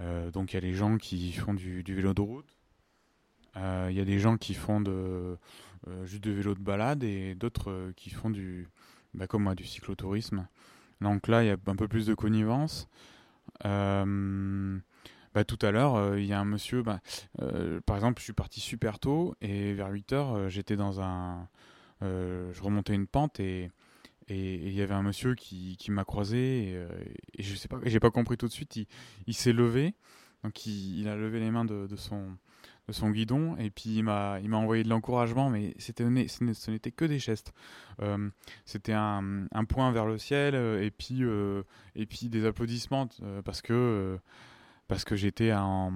Euh, 0.00 0.30
donc 0.30 0.52
il 0.52 0.54
y 0.54 0.56
a 0.56 0.60
les 0.60 0.72
gens 0.72 0.96
qui 0.96 1.32
font 1.32 1.54
du, 1.54 1.82
vélo 1.82 2.14
de 2.14 2.20
route. 2.20 2.58
Euh, 3.56 3.88
il 3.90 3.96
y 3.96 4.00
a 4.00 4.04
des 4.04 4.18
gens 4.18 4.36
qui 4.36 4.54
font 4.54 4.80
de, 4.80 5.36
juste 6.04 6.22
du 6.22 6.34
vélo 6.34 6.54
de 6.54 6.60
balade 6.60 7.04
et 7.04 7.34
d'autres 7.34 7.92
qui 7.96 8.10
font 8.10 8.30
du, 8.30 8.68
bah, 9.12 9.26
comme 9.26 9.44
moi, 9.44 9.54
du 9.54 9.64
cyclotourisme. 9.64 10.48
Donc 11.00 11.28
là, 11.28 11.44
il 11.44 11.46
y 11.48 11.50
a 11.50 11.56
un 11.66 11.76
peu 11.76 11.88
plus 11.88 12.06
de 12.06 12.14
connivence. 12.14 12.88
Bah, 13.62 15.44
tout 15.44 15.58
à 15.62 15.72
l'heure, 15.72 16.16
il 16.16 16.26
y 16.26 16.32
a 16.32 16.40
un 16.40 16.44
monsieur, 16.44 16.82
bah, 16.82 17.00
par 17.84 17.96
exemple, 17.96 18.20
je 18.20 18.24
suis 18.24 18.32
parti 18.32 18.60
super 18.60 18.98
tôt 18.98 19.34
et 19.42 19.74
vers 19.74 19.90
8 19.90 20.12
heures, 20.14 20.48
j'étais 20.48 20.76
dans 20.76 21.00
un. 21.00 21.48
je 22.00 22.62
remontais 22.62 22.94
une 22.94 23.06
pente 23.06 23.40
et 23.40 23.70
et 24.28 24.54
il 24.54 24.74
y 24.74 24.82
avait 24.82 24.94
un 24.94 25.02
monsieur 25.02 25.34
qui, 25.34 25.76
qui 25.76 25.90
m'a 25.90 26.04
croisé 26.04 26.70
et, 26.70 26.76
euh, 26.76 26.88
et, 27.36 27.42
je 27.42 27.54
sais 27.54 27.68
pas, 27.68 27.78
j'ai 27.84 28.00
pas 28.00 28.10
compris 28.10 28.36
tout 28.36 28.46
de 28.46 28.52
suite. 28.52 28.76
Il, 28.76 28.86
il 29.26 29.34
s'est 29.34 29.52
levé, 29.52 29.94
donc 30.42 30.66
il, 30.66 31.00
il, 31.00 31.08
a 31.08 31.16
levé 31.16 31.40
les 31.40 31.50
mains 31.50 31.64
de, 31.64 31.86
de, 31.86 31.96
son 31.96 32.36
de 32.88 32.92
son 32.92 33.10
guidon 33.10 33.56
et 33.56 33.70
puis 33.70 33.96
il 33.96 34.02
m'a 34.02 34.40
il 34.40 34.48
m'a 34.48 34.56
envoyé 34.56 34.82
de 34.82 34.88
l'encouragement, 34.88 35.50
mais 35.50 35.74
c'était 35.78 36.04
ce 36.04 36.70
n'était 36.70 36.90
que 36.90 37.04
des 37.04 37.18
gestes. 37.18 37.52
Euh, 38.00 38.30
c'était 38.64 38.92
un, 38.92 39.46
un, 39.52 39.64
point 39.64 39.90
vers 39.92 40.06
le 40.06 40.16
ciel 40.18 40.54
euh, 40.54 40.82
et 40.82 40.90
puis 40.90 41.22
et 41.94 42.06
puis 42.06 42.28
des 42.28 42.46
applaudissements 42.46 43.08
parce 43.44 43.60
que 43.60 44.18
parce 44.88 45.04
que 45.04 45.16
j'étais 45.16 45.52
en 45.52 45.92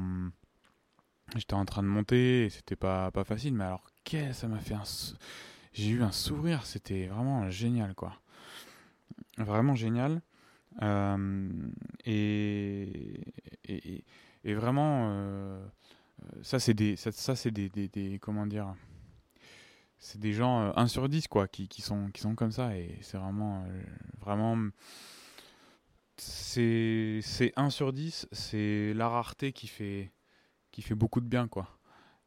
j'étais 1.35 1.55
en 1.55 1.65
train 1.65 1.83
de 1.83 1.89
monter 1.89 2.45
et 2.45 2.51
c'était 2.51 2.77
pas 2.77 3.11
pas 3.11 3.25
facile. 3.25 3.55
Mais 3.55 3.65
alors 3.65 3.87
qu'est-ce 4.05 4.41
ça 4.41 4.49
m'a 4.49 4.59
fait 4.59 4.75
un 4.75 4.85
j'ai 5.79 5.91
eu 5.91 6.03
un 6.03 6.11
sourire, 6.11 6.67
c'était 6.67 7.07
vraiment 7.07 7.49
génial, 7.51 7.95
quoi. 7.95 8.21
Vraiment 9.37 9.77
génial. 9.77 10.23
Euh, 10.83 11.49
et, 12.05 13.23
et, 13.65 14.05
et, 14.45 14.55
vraiment, 14.55 15.09
euh, 15.11 15.65
ça 16.43 16.59
c'est 16.59 16.75
des, 16.75 16.97
ça, 16.97 17.37
c'est 17.37 17.51
des, 17.53 17.69
des, 17.69 18.19
comment 18.21 18.47
dire, 18.47 18.75
c'est 19.99 20.19
des 20.21 20.33
gens 20.33 20.63
euh, 20.63 20.73
1 20.75 20.89
sur 20.89 21.09
10 21.09 21.29
quoi, 21.29 21.47
qui, 21.47 21.69
qui, 21.69 21.83
sont, 21.83 22.11
qui 22.11 22.21
sont 22.21 22.35
comme 22.35 22.53
ça 22.53 22.77
et 22.77 22.99
c'est 23.01 23.17
vraiment, 23.17 23.65
euh, 23.69 23.83
vraiment, 24.21 24.57
c'est, 26.17 27.21
c'est 27.23 27.53
1 27.57 27.71
sur 27.71 27.93
10, 27.93 28.27
c'est 28.33 28.93
la 28.95 29.09
rareté 29.09 29.53
qui 29.53 29.69
fait, 29.69 30.11
qui 30.73 30.83
fait 30.83 30.97
beaucoup 30.97 31.21
de 31.21 31.27
bien 31.27 31.47
quoi. 31.49 31.79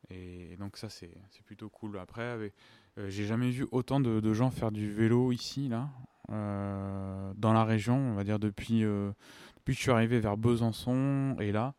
Et 0.10 0.58
donc 0.58 0.78
ça 0.78 0.90
c'est, 0.90 1.12
plutôt 1.46 1.70
cool. 1.70 1.98
Après 2.00 2.22
euh, 2.22 2.50
j'ai 2.97 3.25
jamais 3.25 3.49
vu 3.49 3.67
autant 3.71 3.99
de, 3.99 4.34
gens 4.34 4.51
faire 4.51 4.71
du 4.71 4.91
vélo 4.91 5.32
ici, 5.32 5.69
là, 5.69 5.89
euh, 6.30 7.34
dans 7.36 7.54
la 7.54 7.63
région, 7.63 7.95
on 7.95 8.13
va 8.15 8.23
dire 8.23 8.39
depuis, 8.39 8.84
euh, 8.84 9.12
depuis 9.58 9.73
que 9.73 9.77
je 9.77 9.82
suis 9.84 9.91
arrivé 9.91 10.19
vers 10.19 10.38
Besançon 10.38 11.36
et 11.39 11.51
là, 11.51 11.73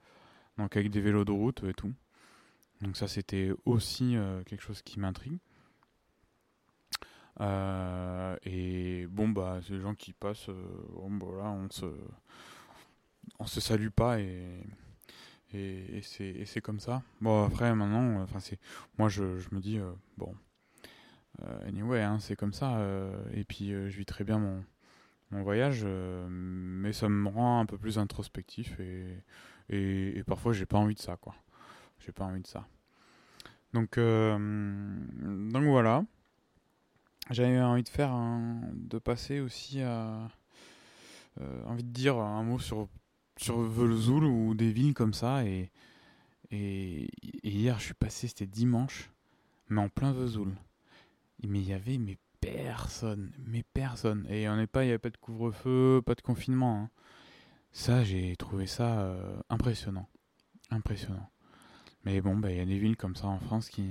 donc 0.59 0.77
avec 0.77 0.91
des 0.91 1.01
vélos 1.01 1.25
de 1.25 1.33
route 1.33 1.63
et 1.65 1.75
tout. 1.75 1.93
Donc 2.81 2.97
ça, 2.97 3.07
c'était 3.09 3.53
aussi 3.65 4.17
quelque 4.47 4.63
chose 4.63 4.83
qui 4.83 4.99
m'intrigue. 4.99 5.39
et 7.41 9.07
bon, 9.09 9.29
bah, 9.29 9.61
les 9.71 9.81
gens 9.81 9.95
qui 9.95 10.13
passent, 10.13 10.51
bon, 10.95 11.11
bah, 11.13 11.27
on 11.45 11.71
se, 11.71 11.87
on 13.39 13.47
se 13.47 13.61
salue 13.61 13.89
pas 13.89 14.19
et, 14.21 14.65
c'est 16.03 16.61
comme 16.63 16.81
ça. 16.81 17.03
Bon, 17.21 17.45
après, 17.45 17.75
maintenant, 17.75 18.23
enfin, 18.23 18.39
moi, 18.99 19.09
je, 19.09 19.23
me 19.53 19.61
dis, 19.61 19.79
bon, 20.17 20.35
euh, 20.35 20.35
anyway, 21.67 22.03
hein, 22.03 22.19
c'est 22.21 22.37
comme 22.37 22.53
ça. 22.53 22.77
Euh, 22.79 23.13
et 23.35 23.45
puis, 23.45 23.73
euh, 23.73 23.89
je 23.89 23.97
vis 23.97 24.07
très 24.07 24.25
bien 24.25 24.39
mon, 24.39 24.63
voyage, 25.31 25.87
mais 26.29 26.93
ça 26.93 27.09
me 27.09 27.27
rend 27.27 27.61
un 27.61 27.65
peu 27.65 27.79
plus 27.79 27.99
introspectif 27.99 28.79
et, 28.79 29.17
et, 29.71 30.23
parfois, 30.25 30.53
j'ai 30.53 30.67
pas 30.67 30.77
envie 30.77 30.95
de 30.95 31.01
ça, 31.01 31.17
quoi. 31.17 31.35
J'ai 32.01 32.13
pas 32.13 32.25
envie 32.25 32.43
de 32.43 32.47
ça. 32.47 32.67
Donc, 33.73 33.97
donc 33.97 35.65
voilà. 35.65 36.05
J'avais 37.31 37.59
envie 37.63 37.83
de 37.83 37.89
faire 37.89 38.15
de 38.75 38.99
passer 38.99 39.41
aussi 39.41 39.81
à 39.81 40.29
envie 41.41 41.85
de 41.85 41.89
dire 41.89 42.19
un 42.19 42.43
mot 42.43 42.59
sur 42.59 42.89
sur 43.39 43.57
ou 43.57 44.55
des 44.55 44.71
villes 44.71 44.93
comme 44.93 45.15
ça 45.15 45.47
et, 45.47 45.71
et, 46.51 47.09
hier 47.43 47.79
je 47.79 47.85
suis 47.85 47.95
passé 47.95 48.29
c'était 48.29 48.47
dimanche 48.47 49.11
mais 49.71 49.81
en 49.81 49.89
plein 49.89 50.13
Vesoul 50.13 50.55
mais 51.49 51.61
il 51.61 51.69
y 51.69 51.73
avait 51.73 51.99
mais 51.99 52.19
personne, 52.41 53.33
mais 53.47 53.63
personne. 53.63 54.27
Et 54.29 54.49
on 54.49 54.57
n'est 54.57 54.67
pas, 54.67 54.85
il 54.85 54.87
n'y 54.87 54.93
avait 54.93 54.99
pas 54.99 55.11
de 55.11 55.17
couvre-feu, 55.17 56.03
pas 56.05 56.15
de 56.15 56.21
confinement. 56.21 56.83
Hein. 56.83 56.91
Ça, 57.73 58.05
j'ai 58.05 58.37
trouvé 58.37 58.67
ça 58.67 59.01
euh, 59.01 59.37
impressionnant, 59.49 60.09
impressionnant. 60.71 61.31
Mais 62.05 62.21
bon, 62.21 62.37
bah, 62.37 62.51
il 62.51 62.59
y 62.59 62.61
a 62.61 62.67
des 62.67 62.79
villes 62.79 62.97
comme 62.97 63.17
ça 63.17 63.29
en 63.29 63.39
France 63.39 63.69
qui, 63.69 63.83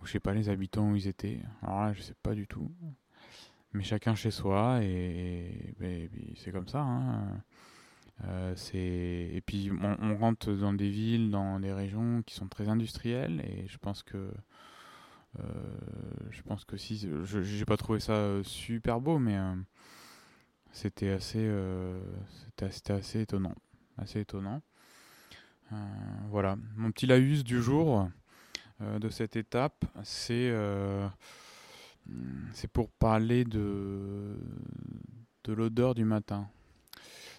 où 0.00 0.06
je 0.06 0.12
sais 0.12 0.20
pas 0.20 0.34
les 0.34 0.48
habitants 0.48 0.90
où 0.90 0.96
ils 0.96 1.08
étaient. 1.08 1.40
Alors 1.62 1.82
là, 1.82 1.92
je 1.92 2.02
sais 2.02 2.14
pas 2.22 2.34
du 2.34 2.46
tout. 2.46 2.70
Mais 3.72 3.82
chacun 3.82 4.14
chez 4.14 4.30
soi 4.30 4.80
et, 4.82 5.74
c'est 6.36 6.52
comme 6.52 6.68
ça. 6.68 6.80
Hein. 6.80 7.42
Euh, 8.24 8.54
et 8.72 9.42
puis 9.44 9.70
on, 9.72 10.16
rentre 10.16 10.52
dans 10.52 10.72
des 10.72 10.88
villes, 10.88 11.30
dans 11.30 11.58
des 11.58 11.72
régions 11.72 12.22
qui 12.22 12.34
sont 12.34 12.46
très 12.46 12.68
industrielles 12.68 13.40
et 13.40 13.66
je 13.66 13.76
pense 13.78 14.04
que 14.04 14.16
euh, 14.16 14.30
je 16.30 16.42
pense 16.42 16.64
que 16.64 16.76
si, 16.76 17.08
je 17.24 17.42
j'ai 17.42 17.64
pas 17.64 17.76
trouvé 17.76 18.00
ça 18.00 18.12
euh, 18.12 18.42
super 18.42 19.00
beau, 19.00 19.18
mais 19.18 19.36
euh, 19.36 19.54
c'était 20.72 21.10
assez, 21.10 21.48
assez 22.88 23.20
étonnant, 23.20 23.54
assez 23.96 24.20
étonnant. 24.20 24.62
voilà, 26.28 26.56
mon 26.76 26.90
petit 26.90 27.06
laïus 27.06 27.44
du 27.44 27.62
jour 27.62 28.08
de 28.80 29.08
cette 29.08 29.36
étape, 29.36 29.84
c'est 30.02 30.52
pour 32.72 32.90
parler 32.90 33.44
de 33.44 34.36
de 35.44 35.52
l'odeur 35.52 35.94
du 35.94 36.04
matin. 36.04 36.48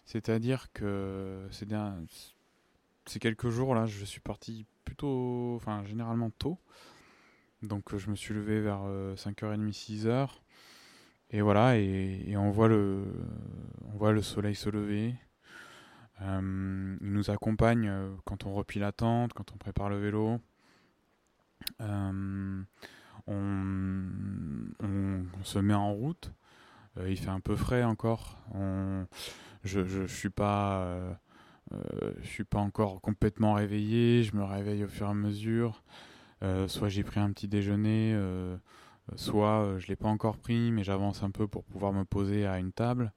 C'est-à-dire 0.05 0.71
que 0.71 1.47
c'est 1.51 1.67
ces 3.07 3.19
quelques 3.19 3.49
jours 3.49 3.75
là, 3.75 3.85
je 3.85 4.05
suis 4.05 4.21
parti 4.21 4.65
plutôt, 4.83 5.55
enfin 5.55 5.83
généralement 5.83 6.29
tôt, 6.29 6.59
donc 7.65 7.93
euh, 7.93 7.97
je 7.97 8.09
me 8.09 8.15
suis 8.15 8.33
levé 8.33 8.61
vers 8.61 8.81
5h30, 9.15 9.61
euh, 9.61 9.71
6h. 9.71 10.29
Et 11.31 11.41
voilà, 11.41 11.77
et, 11.77 12.35
on, 12.37 12.51
voit 12.51 12.67
le, 12.67 13.03
on 13.85 13.97
voit 13.97 14.11
le 14.11 14.21
soleil 14.21 14.55
se 14.55 14.69
lever. 14.69 15.15
Euh, 16.21 16.97
il 17.01 17.11
nous 17.11 17.29
accompagne 17.29 17.91
quand 18.23 18.45
on 18.45 18.53
replie 18.53 18.79
la 18.79 18.91
tente, 18.91 19.33
quand 19.33 19.51
on 19.53 19.57
prépare 19.57 19.89
le 19.89 19.97
vélo. 19.97 20.39
on, 21.79 22.63
se 25.43 25.59
met 25.59 25.73
en 25.73 25.93
route. 25.93 26.31
il 27.05 27.17
fait 27.17 27.29
un 27.29 27.39
peu 27.39 27.55
frais 27.55 27.83
encore. 27.83 28.37
je 29.63 29.79
ne 29.79 29.85
je 29.85 30.05
suis 30.05 30.29
pas 30.29 31.19
encore 32.53 33.01
complètement 33.01 33.55
réveillé, 33.55 34.23
je 34.23 34.35
me 34.35 34.43
réveille 34.43 34.83
au 34.83 34.87
fur 34.87 35.07
et 35.07 35.09
à 35.09 35.13
mesure. 35.13 35.83
Euh, 36.43 36.67
soit 36.67 36.89
j'ai 36.89 37.03
pris 37.03 37.19
un 37.19 37.31
petit 37.31 37.47
déjeuner, 37.47 38.13
euh, 38.13 38.57
soit 39.15 39.63
euh, 39.63 39.79
je 39.79 39.87
l'ai 39.87 39.95
pas 39.95 40.09
encore 40.09 40.37
pris, 40.37 40.71
mais 40.71 40.83
j'avance 40.83 41.23
un 41.23 41.31
peu 41.31 41.47
pour 41.47 41.63
pouvoir 41.63 41.93
me 41.93 42.03
poser 42.03 42.45
à 42.45 42.59
une 42.59 42.71
table. 42.71 43.13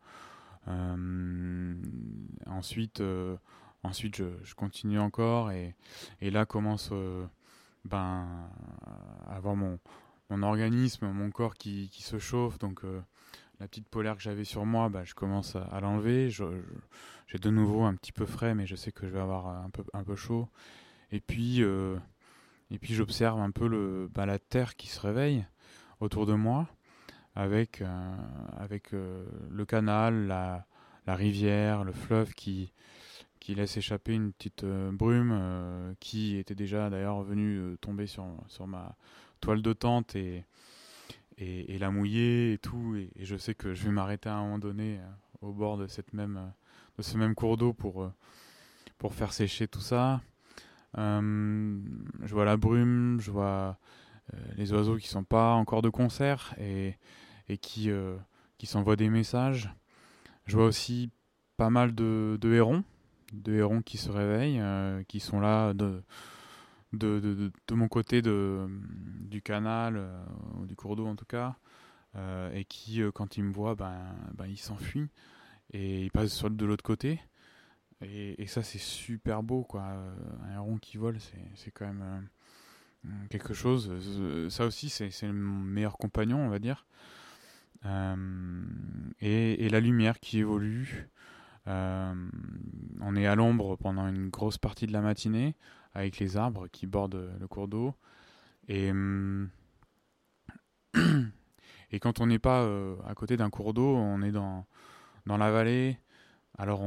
ensuite, 2.47 3.03
ensuite 3.83 4.17
je, 4.17 4.55
continue 4.55 4.99
encore 4.99 5.51
et, 5.51 5.75
et 6.21 6.31
là 6.31 6.45
commence 6.45 6.93
ben, 7.85 8.27
avoir 9.27 9.57
mon, 9.57 9.79
mon 10.31 10.43
organisme, 10.43 11.11
mon 11.11 11.31
corps 11.31 11.55
qui, 11.55 11.89
qui 11.91 12.03
se 12.03 12.19
chauffe. 12.19 12.59
Donc 12.59 12.83
la 13.61 13.67
petite 13.67 13.89
polaire 13.89 14.17
que 14.17 14.23
j'avais 14.23 14.45
sur 14.45 14.65
moi, 14.67 14.89
ben, 14.91 15.05
je 15.05 15.15
commence 15.15 15.57
à, 15.57 15.81
l'enlever. 15.81 16.31
J'ai 16.31 17.39
de 17.39 17.51
nouveau 17.51 17.83
un 17.83 17.95
petit 17.95 18.13
peu 18.13 18.27
frais, 18.27 18.55
mais 18.55 18.67
je 18.67 18.77
sais 18.77 18.93
que 18.93 19.07
je 19.07 19.13
vais 19.13 19.21
avoir 19.21 19.47
un 19.49 19.71
peu, 19.71 19.85
un 19.95 20.05
peu 20.05 20.17
chaud. 20.17 20.49
Et 21.11 21.21
puis, 21.21 21.65
et 22.71 22.79
puis 22.79 22.95
j'observe 22.95 23.41
un 23.41 23.51
peu 23.51 24.09
ben, 24.15 24.27
la 24.27 24.39
terre 24.39 24.77
qui 24.77 24.89
se 24.89 25.01
réveille 25.01 25.45
autour 26.01 26.27
de 26.27 26.35
moi 26.35 26.69
avec, 27.39 27.83
euh, 27.83 28.17
euh, 28.95 29.25
le 29.49 29.65
canal, 29.65 30.27
la, 30.27 30.67
rivière, 31.07 31.85
le 31.85 31.93
fleuve 31.93 32.35
qui, 32.35 32.73
laisse 33.49 33.79
échapper 33.79 34.13
une 34.13 34.33
petite 34.33 34.65
euh, 34.65 34.91
brume 34.93 35.95
qui 36.01 36.37
était 36.37 36.55
déjà 36.55 36.91
d'ailleurs 36.91 37.23
venue 37.23 37.79
tomber 37.81 38.07
sur, 38.07 38.27
ma 38.67 38.95
toile 39.41 39.63
de 39.63 39.73
tente 39.73 40.17
et, 40.17 40.45
la 41.39 41.91
mouiller 41.91 42.55
et 42.55 42.59
tout. 42.59 42.97
Et, 42.97 43.25
je 43.25 43.37
sais 43.37 43.55
que 43.55 43.73
je 43.73 43.85
vais 43.85 43.93
m'arrêter 43.93 44.29
à 44.29 44.35
un 44.35 44.43
moment 44.43 44.59
donné 44.59 45.01
au 45.41 45.53
bord 45.53 45.79
de, 45.79 45.87
ce 45.87 46.03
même 47.17 47.35
cours 47.37 47.57
d'eau 47.57 47.73
pour 47.73 49.15
faire 49.15 49.33
sécher 49.33 49.69
tout 49.69 49.81
ça. 49.81 50.21
Je 50.97 52.33
vois 52.35 52.45
la 52.45 52.57
brume, 52.57 53.21
je 53.21 53.31
vois 53.31 53.79
les 54.57 54.73
oiseaux 54.73 54.97
qui 54.97 55.09
sont 55.09 55.25
pas 55.25 55.53
encore 55.55 55.83
de 55.83 55.89
concert 55.89 56.55
et, 56.59 56.95
euh, 57.87 58.19
qui 58.59 58.67
s'envoient 58.67 58.97
des 58.97 59.09
messages. 59.09 59.71
Je 60.47 60.57
vois 60.57 60.67
aussi 60.67 61.11
pas 61.57 61.71
mal 61.71 61.95
de, 61.95 62.39
hérons, 62.45 62.85
de 63.33 63.55
hérons 63.55 63.83
qui 63.83 63.97
se 63.97 64.11
réveillent, 64.11 64.61
euh, 64.61 65.03
qui 65.05 65.21
sont 65.21 65.41
là 65.41 65.75
de, 65.75 66.03
mon 67.71 67.89
côté 67.89 68.23
du 68.23 69.43
canal, 69.43 69.95
euh, 69.97 70.25
du 70.67 70.77
cours 70.77 70.97
d'eau 70.97 71.07
en 71.07 71.17
tout 71.17 71.27
cas, 71.27 71.57
et 72.53 72.65
qui, 72.65 73.01
quand 73.15 73.37
ils 73.37 73.45
me 73.45 73.53
voient, 73.53 73.77
ben, 73.77 73.95
ben, 74.35 74.47
ils 74.47 74.59
s'enfuient 74.59 75.09
et 75.73 76.05
ils 76.05 76.11
passent 76.11 76.43
de 76.43 76.67
l'autre 76.67 76.83
côté. 76.83 77.21
Et, 78.01 78.47
ça, 78.47 78.63
c'est 78.63 78.79
super 78.79 79.43
beau, 79.43 79.65
quoi. 79.65 79.83
Un 79.83 80.55
héron 80.55 80.79
qui 80.79 80.99
vole, 80.99 81.19
c'est 81.55 81.71
quand 81.73 81.87
même 81.87 82.29
quelque 83.31 83.55
chose. 83.55 83.93
Ça 84.51 84.67
aussi, 84.67 84.89
c'est 84.89 85.11
mon 85.25 85.59
meilleur 85.59 85.99
compagnon, 85.99 86.39
on 86.39 86.49
va 86.49 86.59
dire. 86.59 86.87
Euh, 87.87 88.17
et, 89.21 89.69
la 89.69 89.81
lumière 89.81 90.21
qui 90.21 90.39
évolue. 90.39 91.09
Euh, 91.67 92.15
on 93.01 93.15
est 93.15 93.27
à 93.27 93.35
l'ombre 93.35 93.77
pendant 93.77 94.09
une 94.09 94.31
grosse 94.31 94.57
partie 94.57 94.87
de 94.87 94.93
la 94.93 95.03
matinée 95.03 95.55
avec 95.93 96.19
les 96.19 96.39
arbres 96.39 96.67
qui 96.69 96.87
bordent 96.87 97.31
le 97.39 97.47
cours 97.47 97.69
d'eau. 97.69 97.95
Et, 98.69 98.91
et 101.91 102.01
quand 102.01 102.21
on 102.21 102.27
n'est 102.27 102.39
pas 102.39 102.63
euh, 102.63 102.97
à 103.07 103.15
côté 103.15 103.37
d'un 103.37 103.51
cours 103.51 103.75
d'eau, 103.75 103.97
on 103.97 104.23
est 104.23 104.33
dans, 104.33 104.67
dans 105.27 105.37
la 105.37 105.51
vallée. 105.51 105.99
Alors 106.59 106.83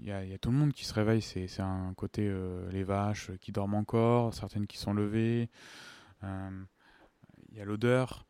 il 0.00 0.08
y, 0.08 0.12
a 0.12 0.38
tout 0.38 0.50
le 0.50 0.56
monde 0.56 0.72
qui 0.72 0.84
se 0.84 0.94
réveille. 0.94 1.20
C'est 1.20 1.60
un 1.60 1.92
côté 1.94 2.34
les 2.70 2.82
vaches 2.82 3.30
qui 3.40 3.52
dorment 3.52 3.74
encore, 3.74 4.32
certaines 4.32 4.66
qui 4.66 4.78
sont 4.78 4.94
levées. 4.94 5.50
Il 6.22 7.54
y 7.54 7.60
a 7.60 7.64
l'odeur. 7.64 8.26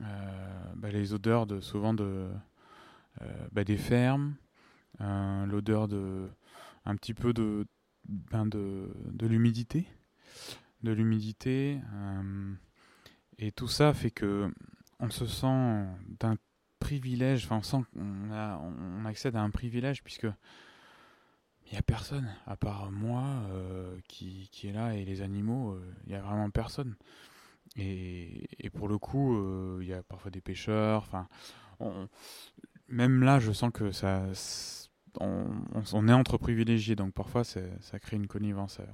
Euh, 0.00 0.72
bah, 0.76 0.90
les 0.90 1.12
odeurs 1.12 1.46
de 1.46 1.60
souvent 1.60 1.94
de 1.94 2.28
euh, 3.20 3.46
bah, 3.52 3.64
des 3.64 3.76
fermes, 3.76 4.34
euh, 5.00 5.46
l'odeur 5.46 5.86
de 5.88 6.28
un 6.84 6.96
petit 6.96 7.14
peu 7.14 7.32
de 7.32 7.66
ben 8.08 8.46
de, 8.46 8.90
de 9.12 9.26
l'humidité, 9.26 9.86
de 10.82 10.90
l'humidité, 10.90 11.80
et 13.38 13.52
tout 13.52 13.68
ça 13.68 13.94
fait 13.94 14.10
que 14.10 14.52
on 14.98 15.08
se 15.08 15.26
sent 15.26 15.86
d'un 16.18 16.36
privilège, 16.82 17.44
enfin 17.44 17.56
on 17.56 17.62
sent 17.62 17.84
qu'on 17.94 18.30
on 18.30 19.04
accède 19.04 19.36
à 19.36 19.40
un 19.40 19.50
privilège 19.50 20.02
puisque 20.02 20.28
il 21.66 21.72
n'y 21.72 21.78
a 21.78 21.82
personne 21.82 22.28
à 22.46 22.56
part 22.56 22.90
moi 22.90 23.24
qui, 24.08 24.48
qui, 24.52 24.68
est 24.68 24.72
là 24.72 24.94
et 24.94 25.04
les 25.04 25.22
animaux, 25.22 25.78
il 26.04 26.10
n'y 26.10 26.14
a 26.14 26.20
vraiment 26.20 26.50
personne. 26.50 26.96
Et, 27.76 28.70
pour 28.74 28.88
le 28.88 28.98
coup, 28.98 29.36
euh, 29.36 29.78
il 29.80 29.88
y 29.88 29.92
a 29.92 30.02
parfois 30.02 30.30
des 30.30 30.40
pêcheurs. 30.40 31.02
Enfin, 31.02 31.28
même 32.88 33.22
là, 33.22 33.38
je 33.38 33.52
sens 33.52 33.70
que 33.72 33.92
ça, 33.92 34.24
on, 35.20 36.08
est 36.08 36.12
entre 36.12 36.36
privilégiés, 36.36 36.96
donc 36.96 37.12
parfois 37.14 37.44
ça 37.44 37.98
crée 38.00 38.16
une 38.16 38.26
connivence 38.26 38.80
euh, 38.80 38.86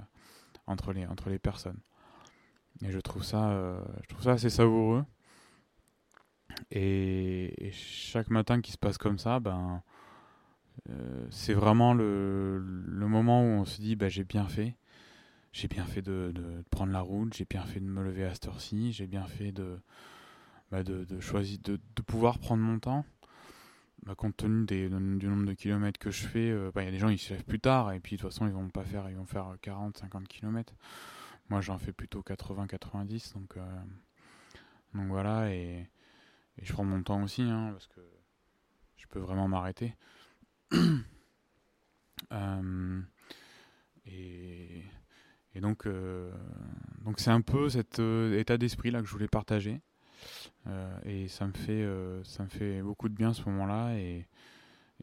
entre 0.67 0.93
les 0.93 1.05
entre 1.05 1.29
les 1.29 1.39
personnes. 1.39 1.79
Et 2.81 2.91
je 2.91 2.99
trouve 2.99 3.23
ça, 3.23 3.51
euh, 3.51 3.81
je 4.03 4.07
trouve 4.07 4.23
ça 4.23 4.31
assez 4.31 4.49
savoureux. 4.49 5.03
Et, 6.71 7.71
chaque 7.73 8.29
matin 8.29 8.61
qui 8.61 8.71
se 8.71 8.77
passe 8.77 8.97
comme 8.97 9.17
ça, 9.17 9.39
ben, 9.39 9.81
c'est 11.29 11.53
vraiment 11.53 11.93
le, 11.93 12.59
moment 13.07 13.41
où 13.41 13.61
on 13.61 13.65
se 13.65 13.81
dit, 13.81 13.95
ben, 13.95 14.09
j'ai 14.09 14.23
bien 14.23 14.47
fait 14.47 14.75
j'ai 15.51 15.67
bien 15.67 15.85
fait 15.85 16.01
de, 16.01 16.33
prendre 16.69 16.91
la 16.91 17.01
route, 17.01 17.33
j'ai 17.33 17.45
bien 17.45 17.63
fait 17.63 17.79
de 17.79 17.85
me 17.85 18.03
lever 18.03 18.25
à 18.25 18.33
cette 18.33 18.47
heure-ci, 18.47 18.91
j'ai 18.93 19.07
bien 19.07 19.25
fait 19.25 19.51
de, 19.51 19.79
bah 20.71 20.83
de, 20.83 21.19
choisir, 21.19 21.59
de, 21.63 21.79
pouvoir 22.01 22.39
prendre 22.39 22.63
mon 22.63 22.79
temps. 22.79 23.05
Bah, 24.05 24.15
compte 24.15 24.37
tenu 24.37 24.65
du 24.65 25.27
nombre 25.27 25.45
de 25.45 25.53
kilomètres 25.53 25.99
que 25.99 26.09
je 26.09 26.25
fais, 26.25 26.49
euh, 26.49 26.71
bah, 26.73 26.83
il 26.83 26.85
y 26.85 26.87
a 26.87 26.91
des 26.91 26.99
gens 26.99 27.09
qui 27.09 27.17
se 27.17 27.33
lèvent 27.33 27.43
plus 27.43 27.59
tard 27.59 27.91
et 27.91 27.99
puis 27.99 28.15
de 28.15 28.21
toute 28.21 28.31
façon 28.31 28.47
ils 28.47 28.53
vont 28.53 28.69
pas 28.69 28.85
faire, 28.85 29.09
ils 29.09 29.17
vont 29.17 29.25
faire 29.25 29.57
40, 29.61 29.97
50 29.97 30.27
kilomètres. 30.27 30.73
Moi 31.49 31.59
j'en 31.59 31.77
fais 31.77 31.91
plutôt 31.91 32.21
80, 32.21 32.67
90 32.67 33.33
donc, 33.33 33.57
euh, 33.57 33.81
donc 34.93 35.07
voilà 35.07 35.53
et, 36.59 36.65
je 36.65 36.73
prends 36.73 36.83
mon 36.83 37.01
temps 37.03 37.23
aussi 37.23 37.43
hein, 37.43 37.69
parce 37.71 37.87
que 37.87 38.01
je 38.97 39.07
peux 39.07 39.19
vraiment 39.19 39.47
m'arrêter. 39.47 39.95
euh, 42.31 43.01
et 44.05 45.61
donc, 45.61 45.87
euh, 45.87 46.31
donc 47.03 47.19
c'est 47.19 47.31
un 47.31 47.41
peu 47.41 47.69
cet 47.69 47.99
euh, 47.99 48.39
état 48.39 48.57
d'esprit 48.57 48.91
là 48.91 49.01
que 49.01 49.07
je 49.07 49.11
voulais 49.11 49.27
partager. 49.27 49.81
Et 51.05 51.27
ça 51.29 51.47
me 51.47 51.53
fait, 51.53 51.87
ça 52.23 52.43
me 52.43 52.49
fait 52.49 52.83
beaucoup 52.83 53.09
de 53.09 53.15
bien 53.15 53.33
ce 53.33 53.43
moment-là. 53.45 53.95
Et, 53.97 54.27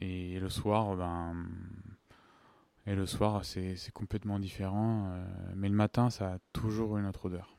le 0.00 0.48
soir, 0.48 0.94
ben, 0.94 1.34
le 2.86 3.06
soir, 3.06 3.44
c'est 3.44 3.90
complètement 3.92 4.38
différent. 4.38 5.12
mais 5.56 5.68
le 5.68 5.74
matin, 5.74 6.08
ça 6.08 6.34
a 6.34 6.38
toujours 6.52 6.98
une 6.98 7.06
autre 7.06 7.24
odeur. 7.24 7.56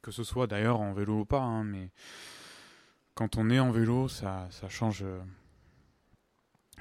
Que 0.00 0.12
ce 0.12 0.22
soit 0.22 0.46
d'ailleurs 0.46 0.80
en 0.80 0.92
vélo 0.92 1.20
ou 1.20 1.24
pas, 1.24 1.40
hein, 1.40 1.64
mais 1.64 1.90
quand 3.14 3.36
on 3.36 3.50
est 3.50 3.58
en 3.58 3.70
vélo, 3.70 4.08
ça, 4.08 4.48
change. 4.68 5.04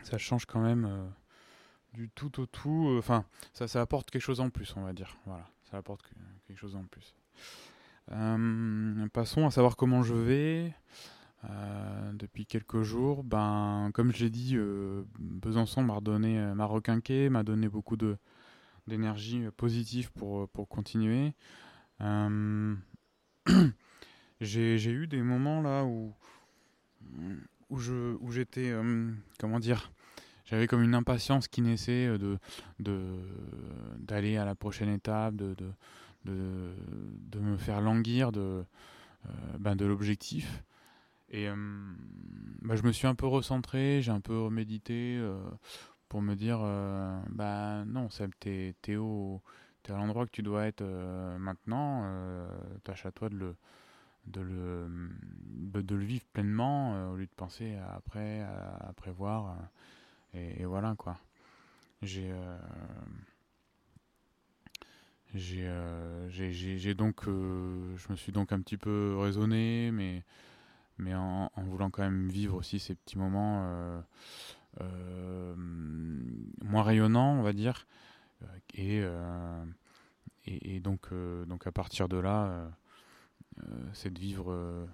ça 0.03 0.17
change 0.17 0.45
quand 0.45 0.61
même 0.61 1.11
du 1.93 2.09
tout 2.09 2.39
au 2.39 2.45
tout. 2.45 2.89
Euh, 2.89 2.99
enfin, 2.99 3.25
ça, 3.53 3.81
apporte 3.81 4.11
quelque 4.11 4.21
chose 4.21 4.39
en 4.39 4.49
plus, 4.49 4.73
on 4.75 4.83
va 4.83 4.93
dire. 4.93 5.15
Voilà, 5.25 5.47
ça 5.69 5.77
apporte 5.77 6.03
quelque 6.47 6.57
chose 6.57 6.75
en 6.75 6.83
plus. 6.83 7.15
Euh, 8.11 9.07
passons 9.09 9.45
à 9.47 9.51
savoir 9.51 9.75
comment 9.75 10.03
je 10.03 10.15
vais. 10.15 10.75
Euh, 11.49 12.13
depuis 12.13 12.45
quelques 12.45 12.83
jours, 12.83 13.23
ben, 13.23 13.91
comme 13.93 14.13
je 14.13 14.23
l'ai 14.23 14.29
dit, 14.29 14.55
Besançon 15.19 15.83
m'a 15.83 15.99
m'a 15.99 16.65
requinqué, 16.65 17.29
m'a 17.29 17.43
donné 17.43 17.67
beaucoup 17.67 17.97
de 17.97 18.17
d'énergie 18.87 19.45
positive 19.55 20.11
pour, 20.11 20.49
pour 20.49 20.67
continuer. 20.67 21.33
j'ai 24.43 24.91
eu 24.91 25.07
des 25.07 25.21
moments 25.21 25.61
là 25.61 25.83
où 25.83 26.13
où 27.69 28.31
j'étais 28.31 28.73
comment 29.39 29.59
dire 29.59 29.91
j'avais 30.45 30.67
comme 30.67 30.83
une 30.83 30.95
impatience 30.95 31.47
qui 31.47 31.61
naissait 31.61 32.07
euh, 32.07 32.37
de 32.79 33.07
d'aller 33.97 34.37
à 34.37 34.45
la 34.45 34.55
prochaine 34.55 34.89
étape, 34.89 35.35
de, 35.35 35.55
de, 36.25 37.39
me 37.39 37.57
faire 37.57 37.81
languir 37.81 38.31
de, 38.31 38.63
euh, 39.25 39.29
ben 39.59 39.75
de 39.75 39.85
l'objectif. 39.85 40.63
Et 41.29 41.47
euh, 41.49 41.55
ben 42.61 42.75
je 42.75 42.83
me 42.83 42.91
suis 42.91 43.07
un 43.07 43.15
peu 43.15 43.25
recentré, 43.25 44.01
j'ai 44.01 44.11
un 44.11 44.19
peu 44.19 44.49
médité 44.49 45.19
pour 46.09 46.21
me 46.21 46.35
dire 46.35 46.59
bah 47.29 47.83
non, 47.85 48.09
t'es 48.39 48.75
es, 48.87 48.95
au 48.95 49.41
es 49.87 49.91
à 49.91 49.97
l'endroit 49.97 50.25
que 50.25 50.31
tu 50.31 50.43
dois 50.43 50.65
être 50.65 50.83
maintenant, 51.39 52.05
tâche 52.83 53.05
à 53.05 53.11
toi 53.11 53.29
de 53.29 53.35
le, 53.35 53.55
de 54.27 54.41
le, 54.41 54.87
de, 55.81 55.95
le 55.95 56.03
vivre 56.03 56.25
pleinement 56.33 57.11
au 57.11 57.15
lieu 57.15 57.25
de 57.25 57.31
penser 57.35 57.75
après, 57.95 58.41
à, 58.41 58.89
à 58.89 58.93
prévoir. 58.93 59.57
Et, 60.33 60.65
voilà 60.65 60.95
quoi. 60.97 61.17
J'ai 62.01 62.31
euh, 62.31 62.57
euh, 65.35 66.29
j'ai 66.29 66.93
donc 66.93 67.27
euh, 67.27 67.95
je 67.97 68.11
me 68.11 68.15
suis 68.15 68.31
donc 68.31 68.51
un 68.51 68.59
petit 68.59 68.77
peu 68.77 69.15
raisonné 69.17 69.89
mais 69.91 70.23
mais 70.97 71.15
en, 71.15 71.49
voulant 71.57 71.89
quand 71.89 72.03
même 72.03 72.29
vivre 72.29 72.55
aussi 72.55 72.79
ces 72.79 72.93
petits 72.93 73.17
moments 73.17 74.03
moins 76.61 76.83
rayonnants 76.83 77.39
on 77.39 77.41
va 77.41 77.53
dire 77.53 77.87
et 78.73 79.03
et, 80.45 80.81
donc, 80.81 81.07
donc 81.47 81.65
à 81.67 81.71
partir 81.71 82.09
de 82.09 82.17
là, 82.17 82.69
c'est 83.93 84.11
de 84.11 84.19
vivre, 84.19 84.87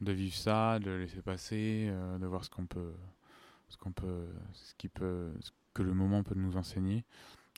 de 0.00 0.12
vivre 0.12 0.34
ça, 0.34 0.78
de 0.78 0.90
laisser 0.90 1.22
passer, 1.22 1.92
de 2.20 2.26
voir 2.26 2.44
ce 2.44 2.50
qu'on 2.50 2.66
peut, 2.66 2.94
ce 3.68 3.76
qu'on 3.76 3.92
peut, 3.92 4.26
ce 4.52 4.74
qui 4.74 4.88
peut, 4.88 5.32
que 5.74 5.82
le 5.82 5.94
moment 5.94 6.22
peut 6.22 6.34
nous 6.34 6.56
enseigner. 6.56 7.04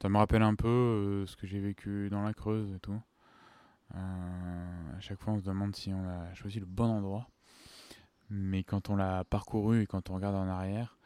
Ça 0.01 0.09
me 0.09 0.19
rappelle 0.19 0.43
un 0.43 0.55
peu 0.55 1.25
ce 1.27 1.37
que 1.37 1.47
j'ai 1.47 1.61
vécu 1.61 2.09
dans 2.11 2.23
la 2.23 2.35
Creuse 2.35 2.73
et 2.73 2.81
tout. 2.81 3.01
à 3.95 5.01
chaque 5.01 5.21
fois, 5.21 5.35
on 5.35 5.39
se 5.39 5.45
demande 5.45 5.75
si 5.77 5.93
on 5.93 6.09
a 6.09 6.35
choisi 6.35 6.61
le 6.61 6.67
bon 6.67 6.89
endroit. 6.89 7.29
Mais 8.31 8.65
quand 8.65 8.91
on 8.91 8.97
l'a 8.97 9.25
parcouru 9.25 9.83
et 9.83 9.87
quand 9.87 10.11
on 10.11 10.15
regarde 10.15 10.35
en 10.35 10.49
arrière, 10.49 10.99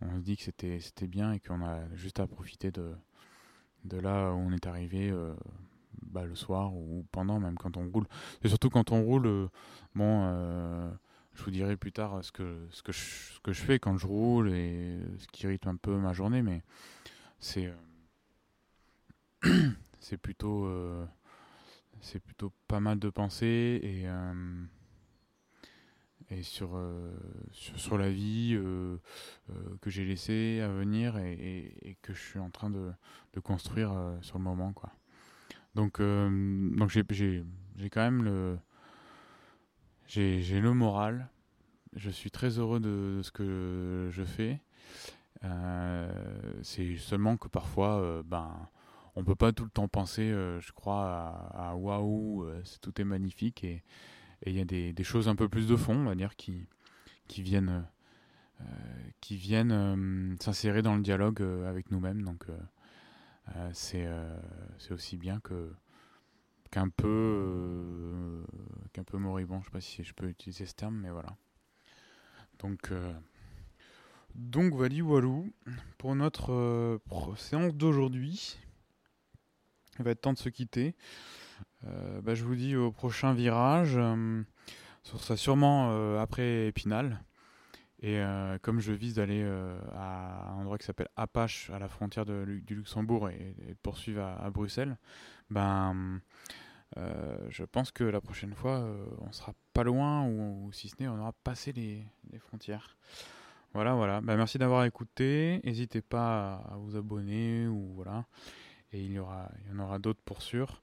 on 0.00 0.16
se 0.16 0.22
dit 0.22 0.36
que 0.36 0.42
c'était, 0.42 1.06
bien 1.06 1.32
et 1.32 1.40
qu'on 1.40 1.62
a 1.62 1.88
juste 1.94 2.20
à 2.20 2.26
profiter 2.26 2.70
de, 2.70 2.94
de 3.84 3.98
là 3.98 4.32
où 4.32 4.38
on 4.38 4.52
est 4.52 4.66
arrivé 4.66 5.10
euh, 5.10 5.34
bah, 6.02 6.24
le 6.24 6.34
soir 6.34 6.74
ou 6.74 7.06
pendant, 7.12 7.40
même 7.40 7.56
quand 7.56 7.76
on 7.76 7.88
roule. 7.90 8.06
Et 8.42 8.48
surtout 8.48 8.70
quand 8.70 8.92
on 8.92 9.02
roule, 9.02 9.26
euh, 9.26 9.48
bon, 9.94 10.22
euh, 10.24 10.90
je 11.34 11.42
vous 11.42 11.50
dirai 11.50 11.76
plus 11.76 11.92
tard 11.92 12.22
ce 12.22 12.32
que, 12.32 12.66
ce, 12.70 12.82
que 12.82 12.92
je, 12.92 13.40
que 13.42 13.52
je 13.52 13.62
fais 13.62 13.78
quand 13.78 13.96
je 13.96 14.06
roule 14.06 14.52
et 14.52 14.98
ce 15.18 15.26
qui 15.28 15.46
rythme 15.46 15.68
un 15.68 15.76
peu 15.76 15.96
ma 15.96 16.12
journée, 16.12 16.42
mais 16.42 16.62
c'est, 17.38 17.72
c'est 20.00 20.16
plutôt, 20.16 20.68
plutôt 22.24 22.52
pas 22.68 22.80
mal 22.80 22.98
de 22.98 23.10
pensées 23.10 23.80
et 23.82 24.06
et 26.30 26.42
sur, 26.42 26.70
euh, 26.74 27.12
sur, 27.52 27.98
la 27.98 28.10
vie 28.10 28.54
euh, 28.54 28.96
euh, 29.50 29.76
que 29.80 29.90
j'ai 29.90 30.04
laissée 30.04 30.60
à 30.62 30.68
venir 30.68 31.18
et, 31.18 31.74
et, 31.82 31.96
que 32.02 32.12
je 32.12 32.20
suis 32.20 32.38
en 32.38 32.50
train 32.50 32.70
de, 32.70 32.92
de 33.34 33.40
construire 33.40 33.92
sur 34.22 34.38
le 34.38 34.44
moment. 34.44 34.72
Quoi. 34.72 34.90
Donc, 35.74 36.00
donc 36.00 36.90
j'ai, 36.90 37.44
quand 37.90 38.00
même 38.00 38.22
le, 38.22 38.58
j'ai, 40.06 40.60
le 40.60 40.72
moral. 40.72 41.28
Je 41.96 42.10
suis 42.10 42.30
très 42.30 42.58
heureux 42.58 42.80
de, 42.80 43.20
ce 43.22 43.30
que 43.30 44.08
je 44.10 44.24
fais. 44.24 44.60
c'est 46.62 46.96
seulement 46.96 47.36
que 47.36 47.48
parfois, 47.48 48.22
ben, 48.24 48.68
on 49.16 49.24
peut 49.24 49.34
pas 49.34 49.52
tout 49.52 49.64
le 49.64 49.70
temps 49.70 49.88
penser, 49.88 50.28
je 50.30 50.72
crois, 50.72 51.50
à 51.54 51.74
waouh, 51.74 52.46
tout 52.80 53.00
est 53.00 53.04
magnifique 53.04 53.64
et, 53.64 53.82
il 54.46 54.52
y 54.52 54.60
a 54.60 54.66
des, 54.66 54.92
des, 54.92 55.04
choses 55.04 55.26
un 55.28 55.36
peu 55.36 55.48
plus 55.48 55.66
de 55.66 55.74
fond, 55.74 55.96
on 55.96 56.04
va 56.04 56.14
dire, 56.14 56.36
qui, 56.36 56.66
qui 57.28 57.42
viennent, 57.42 57.86
euh, 58.60 58.64
qui 59.20 59.36
viennent 59.36 59.72
euh, 59.72 60.36
s'insérer 60.40 60.82
dans 60.82 60.94
le 60.94 61.02
dialogue 61.02 61.42
euh, 61.42 61.68
avec 61.68 61.90
nous-mêmes. 61.90 62.22
Donc 62.22 62.46
c'est 63.72 64.06
c'est 64.78 64.92
aussi 64.92 65.16
bien 65.16 65.40
que 65.40 65.72
qu'un 66.70 66.88
peu 66.88 68.44
moribond. 69.12 69.60
Je 69.60 69.66
sais 69.66 69.70
pas 69.70 69.80
si 69.80 70.04
je 70.04 70.14
peux 70.14 70.28
utiliser 70.28 70.66
ce 70.66 70.74
terme, 70.74 70.96
mais 70.96 71.10
voilà. 71.10 71.36
Donc 72.58 72.92
donc 74.34 74.74
voilà, 74.74 75.02
walou 75.02 75.52
pour 75.98 76.14
notre 76.14 77.00
séance 77.36 77.74
d'aujourd'hui. 77.74 78.58
Il 79.98 80.04
va 80.04 80.10
être 80.10 80.22
temps 80.22 80.32
de 80.32 80.38
se 80.38 80.48
quitter. 80.48 80.96
Euh, 81.86 82.20
bah, 82.20 82.34
je 82.34 82.44
vous 82.44 82.56
dis 82.56 82.76
au 82.76 82.90
prochain 82.90 83.32
virage. 83.32 83.94
Euh, 83.96 84.42
ce 85.02 85.18
sera 85.18 85.36
sûrement 85.36 85.90
euh, 85.92 86.20
après 86.20 86.66
Épinal. 86.68 87.20
Et 88.06 88.22
comme 88.60 88.80
je 88.80 88.92
vise 88.92 89.14
d'aller 89.14 89.42
à 89.94 90.50
un 90.50 90.60
endroit 90.60 90.76
qui 90.76 90.84
s'appelle 90.84 91.08
Apache, 91.16 91.70
à 91.70 91.78
la 91.78 91.88
frontière 91.88 92.26
du 92.26 92.74
Luxembourg, 92.74 93.30
et, 93.30 93.54
poursuivre 93.82 94.22
à, 94.22 94.50
Bruxelles, 94.50 94.98
ben, 95.48 96.20
je 96.96 97.64
pense 97.64 97.92
que 97.92 98.04
la 98.04 98.20
prochaine 98.20 98.52
fois, 98.52 98.86
on 99.20 99.32
sera 99.32 99.54
pas 99.72 99.84
loin, 99.84 100.26
ou, 100.28 100.70
si 100.70 100.90
ce 100.90 100.96
n'est, 101.00 101.08
on 101.08 101.18
aura 101.18 101.32
passé 101.32 101.72
les, 101.72 102.04
frontières. 102.40 102.94
Voilà, 103.72 103.94
voilà. 103.94 104.20
Ben, 104.20 104.36
merci 104.36 104.58
d'avoir 104.58 104.84
écouté. 104.84 105.62
N'hésitez 105.64 106.02
pas 106.02 106.56
à, 106.70 106.76
vous 106.76 106.96
abonner, 106.96 107.66
ou 107.66 107.94
voilà. 107.94 108.26
Et 108.92 109.02
il 109.02 109.12
y, 109.12 109.18
aura, 109.18 109.50
il 109.62 109.72
y 109.72 109.74
en 109.74 109.82
aura 109.82 109.98
d'autres 109.98 110.20
pour 110.26 110.42
sûr. 110.42 110.82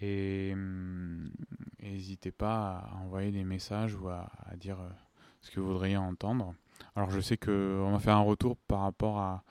Et 0.00 0.50
hum, 0.54 1.30
n'hésitez 1.80 2.32
pas 2.32 2.78
à 2.78 2.96
envoyer 2.96 3.30
des 3.30 3.44
messages 3.44 3.94
ou 3.94 4.08
à, 4.08 4.30
dire 4.56 4.80
euh, 4.80 4.90
ce 5.40 5.50
que 5.50 5.60
vous 5.60 5.68
voudriez 5.68 5.96
entendre. 5.96 6.54
Alors 6.96 7.10
je 7.10 7.20
sais 7.20 7.36
qu'on 7.36 7.92
va 7.92 7.98
faire 7.98 8.16
un 8.16 8.22
retour 8.22 8.56
par 8.68 8.80
rapport 8.80 9.18
à, 9.18 9.44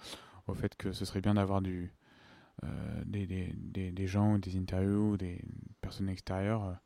au 0.47 0.53
fait 0.53 0.75
que 0.75 0.91
ce 0.91 1.05
serait 1.05 1.21
bien 1.21 1.35
d'avoir 1.35 1.61
euh, 1.61 3.03
des, 3.05 3.25
des, 3.25 3.91
des, 3.91 4.07
gens 4.07 4.33
ou 4.33 4.37
des 4.37 4.57
interviews 4.57 5.11
ou 5.11 5.17
des 5.17 5.41
personnes 5.81 6.09
extérieures. 6.09 6.77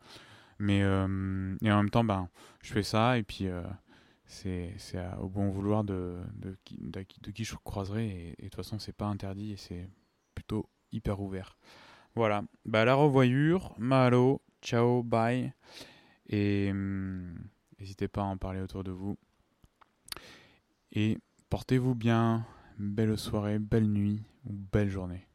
Mais 0.59 0.83
euh, 0.83 1.55
et 1.61 1.71
en 1.71 1.77
même 1.77 1.89
temps, 1.89 2.03
ben, 2.03 2.29
je 2.61 2.73
fais 2.73 2.83
ça 2.83 3.17
et 3.17 3.23
puis 3.23 3.47
c'est 4.25 4.75
au 5.19 5.27
bon 5.27 5.49
vouloir 5.49 5.83
de, 5.83 6.17
qui, 6.63 7.43
je 7.43 7.55
croiserai. 7.63 8.35
Et, 8.37 8.43
de 8.43 8.49
toute 8.49 8.55
façon, 8.55 8.79
c'est 8.79 8.95
pas 8.95 9.05
interdit 9.05 9.53
et 9.53 9.57
c'est 9.57 9.89
plutôt 10.35 10.69
hyper 10.91 11.19
ouvert. 11.19 11.57
Voilà, 12.15 12.43
bah, 12.65 12.85
la 12.85 12.93
revoyure, 12.93 13.73
mahalo, 13.79 14.41
ciao, 14.61 15.01
bye. 15.03 15.53
Et 16.29 16.69
hum, 16.71 17.35
n'hésitez 17.83 18.07
pas 18.07 18.21
à 18.21 18.25
en 18.25 18.37
parler 18.37 18.61
autour 18.61 18.85
de 18.85 18.91
vous. 18.91 19.17
Et 20.93 21.17
portez-vous 21.49 21.95
bien, 21.95 22.45
belle 22.79 23.17
soirée, 23.17 23.59
belle 23.59 23.89
nuit 23.89 24.23
ou 24.45 24.53
belle 24.53 24.89
journée. 24.89 25.27